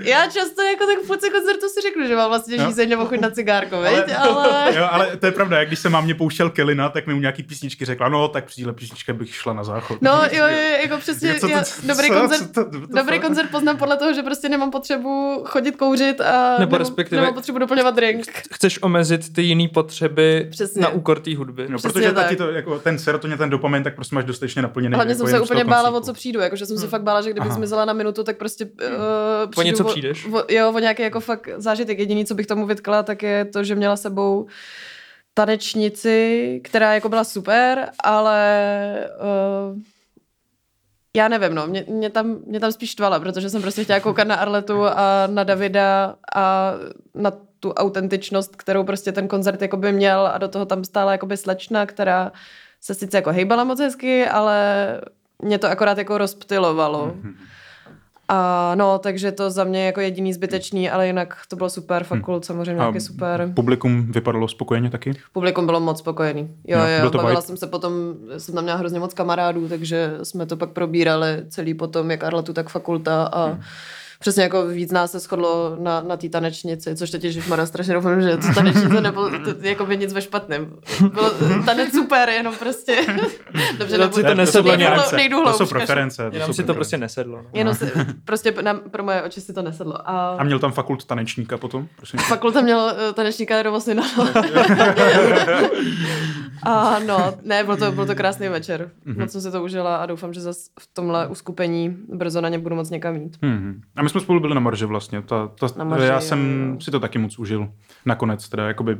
Já 0.00 0.26
často 0.26 0.62
jako 0.62 0.86
tak 0.86 1.04
v 1.04 1.06
půlce 1.06 1.30
koncertu 1.30 1.66
si 1.68 1.80
řeknu, 1.82 2.06
že 2.06 2.16
mám 2.16 2.28
vlastně 2.28 2.56
no. 2.56 2.66
žízeň 2.66 2.88
nebo 2.88 3.06
chuť 3.06 3.20
na 3.20 3.30
cigárko, 3.30 3.76
ale... 3.76 4.04
ale... 4.04 4.74
Jo, 4.76 4.88
ale 4.90 5.16
to 5.16 5.26
je 5.26 5.32
pravda, 5.32 5.58
jak 5.58 5.68
když 5.68 5.78
se 5.78 5.88
mám 5.88 6.04
mě 6.04 6.14
pouštěl 6.14 6.50
Kelina, 6.50 6.88
tak 6.88 7.06
mi 7.06 7.14
u 7.14 7.18
nějaký 7.18 7.42
písničky 7.42 7.84
řekla, 7.84 8.08
no 8.08 8.28
tak 8.28 8.44
při 8.44 8.64
písničky 8.72 9.12
bych 9.12 9.34
šla 9.34 9.52
na 9.52 9.64
záchod. 9.64 10.02
No 10.02 10.10
jo, 10.32 10.46
jo, 10.46 10.78
jako 10.82 10.96
přesně, 10.96 11.34
co 11.34 11.40
to, 11.40 11.48
já, 11.48 11.62
dobrý, 11.82 12.08
co, 12.08 12.14
koncert, 12.14 12.38
co 12.38 12.64
to, 12.64 12.70
to, 12.70 12.86
dobrý 12.86 13.20
koncert 13.20 13.50
poznám 13.50 13.76
podle 13.76 13.96
toho, 13.96 14.14
že 14.14 14.22
prostě 14.22 14.48
nemám 14.48 14.70
potřebu 14.70 15.42
chodit 15.46 15.76
kouřit 15.76 16.20
a 16.20 16.58
nebo 16.58 16.78
respektive 16.78 17.20
nemám 17.20 17.34
potřebu 17.34 17.58
doplňovat 17.58 17.94
drink. 17.94 18.26
Chceš 18.52 18.82
omezit 18.82 19.32
ty 19.32 19.42
jiné 19.42 19.68
potřeby 19.68 20.48
přesně. 20.50 20.73
Na 20.80 20.88
úkor 20.88 21.20
té 21.20 21.36
hudby. 21.36 21.66
No, 21.68 21.78
protože 21.78 22.12
tak. 22.12 22.24
taky 22.24 22.36
to, 22.36 22.50
jako 22.50 22.78
ten 22.78 22.98
serotonin, 22.98 23.38
ten 23.38 23.50
dopamin, 23.50 23.82
tak 23.82 23.94
prostě 23.94 24.14
máš 24.14 24.24
dostatečně 24.24 24.62
naplněný. 24.62 24.94
Hlavně 24.94 25.12
jako 25.12 25.26
jsem 25.26 25.36
se 25.36 25.40
úplně 25.40 25.64
bála, 25.64 25.90
o 25.90 26.00
co 26.00 26.12
přijdu, 26.12 26.40
jakože 26.40 26.66
jsem 26.66 26.76
hmm. 26.76 26.84
se 26.84 26.90
fakt 26.90 27.02
bála, 27.02 27.22
že 27.22 27.30
kdybych 27.30 27.50
Aha. 27.50 27.56
zmizela 27.56 27.84
na 27.84 27.92
minutu, 27.92 28.24
tak 28.24 28.36
prostě 28.36 28.64
uh, 28.64 28.70
po 29.54 29.62
něco 29.62 29.84
přijdeš. 29.84 30.26
O, 30.32 30.42
jo, 30.48 30.72
o 30.72 30.78
nějaký 30.78 31.02
jako 31.02 31.20
fakt 31.20 31.48
zážitek. 31.56 31.98
Jediný, 31.98 32.24
co 32.24 32.34
bych 32.34 32.46
tomu 32.46 32.66
vytkla, 32.66 33.02
tak 33.02 33.22
je 33.22 33.44
to, 33.44 33.64
že 33.64 33.74
měla 33.74 33.96
sebou 33.96 34.46
tanečnici, 35.34 36.60
která 36.64 36.94
jako 36.94 37.08
byla 37.08 37.24
super, 37.24 37.88
ale 38.04 39.08
uh, 39.20 39.78
já 41.16 41.28
nevím, 41.28 41.54
no, 41.54 41.66
mě, 41.66 41.84
mě, 41.88 42.10
tam, 42.10 42.36
mě 42.46 42.60
tam 42.60 42.72
spíš 42.72 42.90
štvala, 42.90 43.20
protože 43.20 43.50
jsem 43.50 43.62
prostě 43.62 43.84
chtěla 43.84 44.00
koukat 44.00 44.28
na 44.28 44.34
Arletu 44.34 44.84
a 44.84 45.26
na 45.26 45.44
Davida 45.44 46.14
a 46.36 46.74
na 47.14 47.32
tu 47.64 47.72
autentičnost, 47.72 48.56
kterou 48.56 48.84
prostě 48.84 49.12
ten 49.12 49.28
koncert 49.28 49.62
jako 49.62 49.76
by 49.76 49.92
měl 49.92 50.26
a 50.26 50.38
do 50.38 50.48
toho 50.48 50.64
tam 50.66 50.84
stála 50.84 51.12
jakoby 51.12 51.36
slečna, 51.36 51.86
která 51.86 52.32
se 52.80 52.94
sice 52.94 53.16
jako 53.16 53.32
hejbala 53.32 53.64
moc 53.64 53.80
hezky, 53.80 54.26
ale 54.26 54.56
mě 55.42 55.58
to 55.58 55.68
akorát 55.68 55.98
jako 55.98 56.18
rozptilovalo. 56.18 57.06
Mm-hmm. 57.06 57.34
A 58.28 58.72
no, 58.74 58.98
takže 58.98 59.32
to 59.32 59.50
za 59.50 59.64
mě 59.64 59.86
jako 59.86 60.00
jediný 60.00 60.32
zbytečný, 60.32 60.90
ale 60.90 61.06
jinak 61.06 61.36
to 61.48 61.56
bylo 61.56 61.70
super, 61.70 62.04
fakult 62.04 62.42
hmm. 62.42 62.46
samozřejmě 62.46 62.82
taky 62.82 63.00
super. 63.00 63.52
Publikum 63.54 64.12
vypadalo 64.12 64.48
spokojeně 64.48 64.90
taky? 64.90 65.12
Publikum 65.32 65.66
bylo 65.66 65.80
moc 65.80 65.98
spokojený. 65.98 66.56
Jo, 66.66 66.78
no, 66.78 66.88
jo, 66.88 67.10
bavila 67.10 67.40
jsem 67.40 67.56
se 67.56 67.66
potom, 67.66 67.92
jsem 68.38 68.54
tam 68.54 68.64
měla 68.64 68.78
hrozně 68.78 69.00
moc 69.00 69.14
kamarádů, 69.14 69.68
takže 69.68 70.10
jsme 70.22 70.46
to 70.46 70.56
pak 70.56 70.70
probírali 70.70 71.44
celý 71.48 71.74
potom, 71.74 72.10
jak 72.10 72.24
Arletu, 72.24 72.52
tak 72.52 72.68
fakulta 72.68 73.24
a 73.24 73.44
hmm 73.46 73.62
přesně 74.24 74.42
jako 74.42 74.66
víc 74.66 74.92
nás 74.92 75.10
se 75.10 75.18
shodlo 75.18 75.76
na, 75.80 76.00
na 76.00 76.16
té 76.16 76.28
tanečnici, 76.28 76.96
což 76.96 77.10
teď 77.10 77.24
Ježíš 77.24 77.44
strašně 77.64 77.94
doufám, 77.94 78.22
že 78.22 78.36
to 78.36 78.54
tanečnice 78.54 79.00
nebo 79.00 79.30
to, 79.30 79.54
jako 79.60 79.86
by 79.86 79.96
nic 79.96 80.12
ve 80.12 80.22
špatném. 80.22 80.76
Bylo 81.12 81.30
tanec 81.64 81.92
super, 81.92 82.28
jenom 82.28 82.54
prostě. 82.54 82.96
Dobře, 83.78 83.98
nebo, 83.98 84.22
to 84.22 84.34
nesedlo 84.34 84.74
nějak. 84.74 85.10
To 85.30 85.52
jsou 85.52 85.66
preference. 85.66 86.30
Jenom 86.32 86.52
si 86.52 86.64
to 86.64 86.74
prostě 86.74 86.98
nesedlo. 86.98 87.36
No. 87.36 87.48
Jenom 87.52 87.74
si, 87.74 87.92
prostě 88.24 88.54
na, 88.62 88.74
pro 88.74 89.04
moje 89.04 89.22
oči 89.22 89.40
si 89.40 89.52
to 89.52 89.62
nesedlo. 89.62 90.10
A, 90.10 90.36
a 90.38 90.44
měl 90.44 90.58
tam 90.58 90.72
fakult 90.72 91.04
tanečníka 91.04 91.58
potom? 91.58 91.88
Prosím. 91.96 92.18
Fakulta 92.18 92.60
měl 92.60 92.78
uh, 92.78 93.14
tanečníka 93.14 93.62
nebo 93.62 93.80
syna. 93.80 94.02
a 96.62 96.98
no, 97.06 97.34
ne, 97.42 97.64
byl 97.64 97.76
to, 97.76 97.92
byl 97.92 98.06
to 98.06 98.14
krásný 98.14 98.48
večer. 98.48 98.90
Mm-hmm. 99.06 99.20
Moc 99.20 99.32
jsem 99.32 99.40
si 99.40 99.50
to 99.50 99.62
užila 99.62 99.96
a 99.96 100.06
doufám, 100.06 100.32
že 100.32 100.40
zase 100.40 100.70
v 100.80 100.88
tomhle 100.92 101.26
uskupení 101.26 101.96
brzo 102.08 102.40
na 102.40 102.48
ně 102.48 102.58
budu 102.58 102.76
moc 102.76 102.90
někam 102.90 103.16
jít. 103.16 103.36
Mm-hmm. 103.42 103.80
A 103.96 104.02
my 104.02 104.08
jsme 104.14 104.20
spolu 104.20 104.40
byli 104.40 104.54
na 104.54 104.60
Marže 104.60 104.86
vlastně. 104.86 105.22
Ta, 105.22 105.50
ta, 105.60 105.66
na 105.76 105.84
marži, 105.84 106.06
já 106.06 106.20
jsem 106.20 106.70
jo. 106.72 106.80
si 106.80 106.90
to 106.90 107.00
taky 107.00 107.18
moc 107.18 107.38
užil. 107.38 107.68
Nakonec 108.06 108.48
teda, 108.48 108.68
jakoby, 108.68 108.98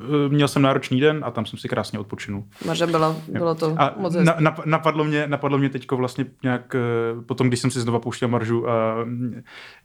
eh, 0.00 0.28
měl 0.28 0.48
jsem 0.48 0.62
náročný 0.62 1.00
den 1.00 1.20
a 1.24 1.30
tam 1.30 1.46
jsem 1.46 1.58
si 1.58 1.68
krásně 1.68 1.98
odpočinul. 1.98 2.44
Marže 2.66 2.86
byla, 2.86 3.16
bylo 3.28 3.54
to 3.54 3.74
a 3.78 3.94
moc 3.96 4.14
na, 4.14 4.36
na, 4.38 4.56
napadlo 4.64 5.04
mě, 5.04 5.26
napadlo 5.26 5.58
mě 5.58 5.68
teďko 5.68 5.96
vlastně 5.96 6.26
nějak, 6.42 6.74
eh, 6.74 7.22
potom, 7.22 7.48
když 7.48 7.60
jsem 7.60 7.70
si 7.70 7.80
znova 7.80 7.98
pouštěl 7.98 8.28
Maržu, 8.28 8.68
a, 8.68 8.96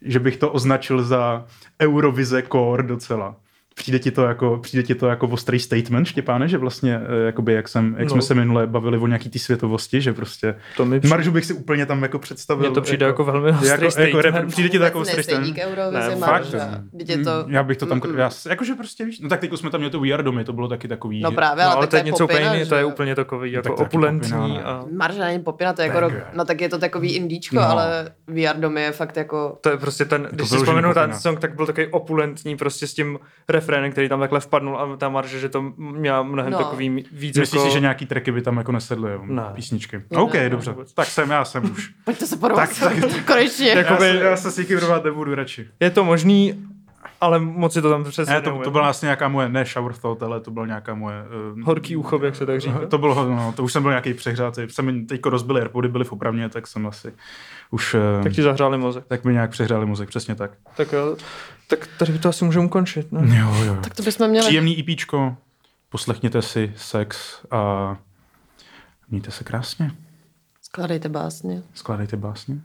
že 0.02 0.18
bych 0.18 0.36
to 0.36 0.52
označil 0.52 1.02
za 1.02 1.44
Eurovize 1.82 2.42
core 2.52 2.82
docela. 2.82 3.36
Přijde 3.80 3.98
ti 3.98 4.10
to 4.10 4.24
jako, 4.24 4.58
přijde 4.62 4.82
ti 4.82 4.94
to 4.94 5.06
jako 5.06 5.26
ostrý 5.26 5.58
statement, 5.58 6.06
Štěpáne, 6.06 6.48
že 6.48 6.58
vlastně, 6.58 7.00
eh, 7.22 7.26
jakoby, 7.26 7.52
jak, 7.54 7.68
jsem, 7.68 7.94
jak 7.98 8.08
no. 8.08 8.10
jsme 8.10 8.22
se 8.22 8.34
minule 8.34 8.66
bavili 8.66 8.98
o 8.98 9.06
nějaký 9.06 9.30
ty 9.30 9.38
světovosti, 9.38 10.00
že 10.00 10.12
prostě 10.12 10.54
to 10.76 10.84
mi 10.84 11.00
přijde... 11.00 11.10
Maržu 11.10 11.32
bych 11.32 11.44
si 11.44 11.52
úplně 11.52 11.86
tam 11.86 12.02
jako 12.02 12.18
představil. 12.18 12.66
Mně 12.66 12.74
to 12.74 12.80
přijde 12.80 13.06
jako, 13.06 13.22
jako 13.22 13.32
velmi 13.32 13.50
ostrý 13.50 13.68
jako, 13.68 13.90
statement. 13.90 14.24
Jako, 14.24 14.48
přijde 14.48 14.68
ti 14.68 14.78
to 14.78 14.84
jako 14.84 15.00
ostrý 15.00 15.22
statement. 15.22 15.58
ne, 15.90 16.16
fakt, 16.16 16.54
to... 17.24 17.44
Já 17.48 17.62
bych 17.62 17.76
to 17.76 17.86
tam, 17.86 18.00
já, 18.16 18.30
jakože 18.48 18.74
prostě 18.74 19.04
víš, 19.04 19.20
no 19.20 19.28
tak 19.28 19.40
teď 19.40 19.50
jsme 19.56 19.70
tam 19.70 19.80
měli 19.80 19.90
to 19.90 20.00
We 20.00 20.12
Are 20.12 20.22
Domy, 20.22 20.44
to 20.44 20.52
bylo 20.52 20.68
taky 20.68 20.88
takový. 20.88 21.20
No 21.20 21.32
právě, 21.32 21.64
ale, 21.64 21.74
no, 21.74 21.78
ale 21.78 21.86
to 21.86 21.96
je 21.96 22.02
něco 22.02 22.24
úplně 22.24 22.66
to 22.66 22.74
je 22.74 22.84
úplně 22.84 23.14
takový 23.14 23.52
jako 23.52 23.74
opulentní. 23.74 24.60
Marža 24.96 25.24
není 25.24 25.42
popina, 25.42 25.72
to 25.72 25.82
je 25.82 25.88
jako, 25.88 26.12
no 26.34 26.44
tak 26.44 26.60
je 26.60 26.68
to 26.68 26.78
takový 26.78 27.14
indíčko, 27.14 27.56
no. 27.56 27.62
ale 27.62 28.12
We 28.26 28.46
Are 28.46 28.58
Domy 28.58 28.82
je 28.82 28.92
fakt 28.92 29.16
jako... 29.16 29.58
To 29.60 29.70
je 29.70 29.76
prostě 29.76 30.04
ten, 30.04 30.28
když 30.32 30.48
si 30.48 30.56
vzpomenu 30.56 30.94
ten 30.94 31.14
song, 31.14 31.40
tak 31.40 31.54
byl 31.54 31.66
takový 31.66 31.86
opulentní 31.86 32.56
prostě 32.56 32.86
s 32.86 32.94
tím 32.94 33.18
refrénem, 33.70 33.92
který 33.92 34.08
tam 34.08 34.20
takhle 34.20 34.40
vpadnul 34.40 34.78
a 34.78 34.96
ta 34.96 35.08
marže, 35.08 35.40
že 35.40 35.48
to 35.48 35.62
měla 35.76 36.22
mnohem 36.22 36.52
no. 36.52 36.58
takový 36.58 36.88
víc 37.12 37.38
Myslíš 37.38 37.58
jako... 37.58 37.66
si, 37.66 37.72
že 37.72 37.80
nějaký 37.80 38.06
tracky 38.06 38.32
by 38.32 38.42
tam 38.42 38.56
jako 38.56 38.72
nesedly, 38.72 39.12
jo? 39.12 39.22
Ne. 39.26 39.42
Písničky. 39.54 40.02
Ne, 40.10 40.18
OK, 40.18 40.34
ne, 40.34 40.50
dobře. 40.50 40.70
Ne, 40.70 40.84
tak 40.94 41.06
jsem, 41.06 41.30
já 41.30 41.44
jsem 41.44 41.70
už. 41.72 41.90
Pojďte 42.04 42.26
se 42.26 42.36
porovat. 42.36 42.68
Tak, 42.80 43.00
tak, 43.00 43.24
Konečně. 43.26 43.68
Jakoby, 43.76 44.06
já, 44.06 44.12
se, 44.12 44.18
já 44.18 44.36
se 44.36 44.50
s 44.50 44.58
nikým 44.58 44.78
nebudu 45.04 45.34
radši. 45.34 45.68
Je 45.80 45.90
to 45.90 46.04
možný, 46.04 46.54
ale 47.20 47.38
moc 47.38 47.72
si 47.72 47.82
to 47.82 47.90
tam 47.90 48.04
přesně 48.04 48.34
Ne, 48.34 48.40
to, 48.40 48.60
to 48.64 48.70
byla 48.70 48.84
vlastně 48.84 49.06
nějaká 49.06 49.28
moje, 49.28 49.48
ne 49.48 49.64
shower 49.64 49.92
thought, 49.92 50.22
ale 50.22 50.40
to 50.40 50.50
byla 50.50 50.66
nějaká 50.66 50.94
moje... 50.94 51.16
Uh, 51.52 51.60
Horký 51.64 51.96
ucho, 51.96 52.20
jak 52.24 52.36
se 52.36 52.46
tak 52.46 52.60
říká. 52.60 52.86
To 52.86 52.98
bylo, 52.98 53.28
no, 53.28 53.52
to 53.56 53.62
už 53.64 53.72
jsem 53.72 53.82
byl 53.82 53.90
nějaký 53.90 54.14
přehřátý. 54.14 54.62
Jsem 54.68 54.84
mi 54.84 55.04
teďko 55.06 55.30
rozbili 55.30 55.60
Airpody, 55.60 55.88
byly 55.88 56.04
v 56.04 56.12
opravně, 56.12 56.48
tak 56.48 56.66
jsem 56.66 56.86
asi 56.86 57.12
už... 57.70 57.94
Uh, 57.94 58.22
Tak 58.24 58.32
ti 58.32 58.42
zahřáli 58.42 58.78
mozek. 58.78 59.04
tak 59.06 59.24
mi 59.24 59.32
nějak 59.32 59.50
přehřáli 59.50 59.86
mozek, 59.86 60.08
přesně 60.08 60.34
tak. 60.34 60.50
Tak 60.76 60.92
jo, 60.92 61.16
tak 61.66 61.88
tady 61.98 62.18
to 62.18 62.28
asi 62.28 62.44
můžeme 62.44 62.64
ukončit, 62.64 63.12
ne? 63.12 63.38
Jo, 63.38 63.54
jo. 63.64 63.76
Tak 63.82 63.94
to 63.94 64.02
bychom 64.02 64.28
měli. 64.28 64.46
Příjemný 64.46 64.80
EPčko, 64.80 65.36
poslechněte 65.88 66.42
si 66.42 66.72
sex 66.76 67.40
a 67.50 67.96
mějte 69.10 69.30
se 69.30 69.44
krásně. 69.44 69.90
Skládejte 70.62 71.08
básně. 71.08 71.62
Skládejte 71.74 72.16
básně. 72.16 72.56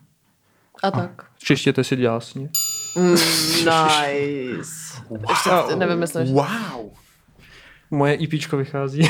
A 0.84 0.92
tak. 0.92 1.26
Češtěte 1.40 1.84
si 1.84 1.96
dásně. 1.96 2.50
Mm, 2.96 3.12
nice. 3.58 5.02
Ještě 5.30 5.76
nevymyslíš. 5.76 6.30
Wow! 6.32 6.92
Moje 7.92 8.14
IPčko 8.14 8.58
vychází. 8.58 9.02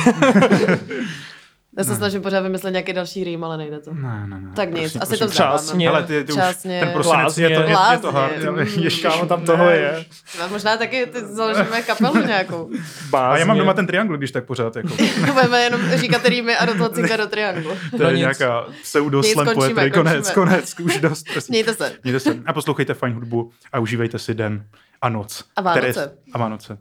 Já 1.77 1.83
se 1.83 1.95
snažím 1.95 2.21
pořád 2.21 2.39
vymyslet 2.39 2.71
nějaký 2.71 2.93
další 2.93 3.23
rým, 3.23 3.43
ale 3.43 3.57
nejde 3.57 3.79
to. 3.79 3.93
Ne, 3.93 4.27
ne, 4.27 4.39
ne. 4.39 4.51
Tak 4.55 4.69
nic, 4.69 4.81
Prosím, 4.81 5.01
asi 5.01 5.09
prosím. 5.09 5.27
to 5.27 5.31
vzdáváme. 5.31 5.57
Čásně. 5.57 5.89
Ale 5.89 6.03
ty, 6.03 6.23
ty 6.23 6.31
už, 6.31 6.38
Čásně. 6.39 6.79
ten 6.79 6.89
prosinec 6.93 7.38
je 7.38 7.49
to, 7.49 7.61
je, 7.61 7.69
je 7.91 7.97
to 8.01 8.11
hard. 8.11 8.33
Ježiš, 8.57 9.01
Kámo, 9.01 9.25
tam 9.25 9.45
toho 9.45 9.65
ne. 9.65 9.75
je. 9.75 10.05
A 10.43 10.47
možná 10.47 10.77
taky 10.77 11.05
ty 11.05 11.25
založíme 11.25 11.81
kapelu 11.81 12.25
nějakou. 12.25 12.69
A 13.13 13.38
já 13.38 13.45
mám 13.45 13.57
doma 13.57 13.73
ten 13.73 13.88
triangl, 13.88 14.17
když 14.17 14.31
tak 14.31 14.45
pořád. 14.45 14.75
Jako. 14.75 14.89
Budeme 15.33 15.61
jenom 15.61 15.81
říkat 15.95 16.25
rýmy 16.25 16.55
a 16.57 16.65
do 16.65 16.73
toho 16.73 16.89
cinka 16.89 17.17
do 17.17 17.27
trianglu. 17.27 17.71
To 17.97 18.03
je 18.03 18.09
nic. 18.11 18.19
nějaká 18.19 18.65
pseudo 18.81 19.23
slam 19.23 19.47
poetry. 19.53 19.91
Konec, 19.91 20.31
konec, 20.31 20.79
už 20.79 20.97
dost. 20.99 21.23
Prosím. 21.33 21.51
Mějte 21.53 21.73
se. 21.73 21.93
Mějte 22.03 22.19
se. 22.19 22.38
A 22.45 22.53
poslouchejte 22.53 22.93
fajn 22.93 23.13
hudbu 23.13 23.51
a 23.73 23.79
užívejte 23.79 24.19
si 24.19 24.33
den 24.33 24.65
a 25.01 25.09
noc. 25.09 25.43
A 25.55 25.61
Vánoce. 25.61 25.91
Které, 25.91 26.09
a 26.33 26.38
Vánoce. 26.38 26.77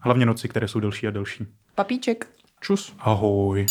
Hlavně 0.00 0.26
noci, 0.26 0.48
které 0.48 0.68
jsou 0.68 0.80
delší 0.80 1.06
a 1.06 1.10
delší. 1.10 1.46
Papíček. 1.74 2.26
Čus. 2.60 2.92
Ahoj. 2.98 3.66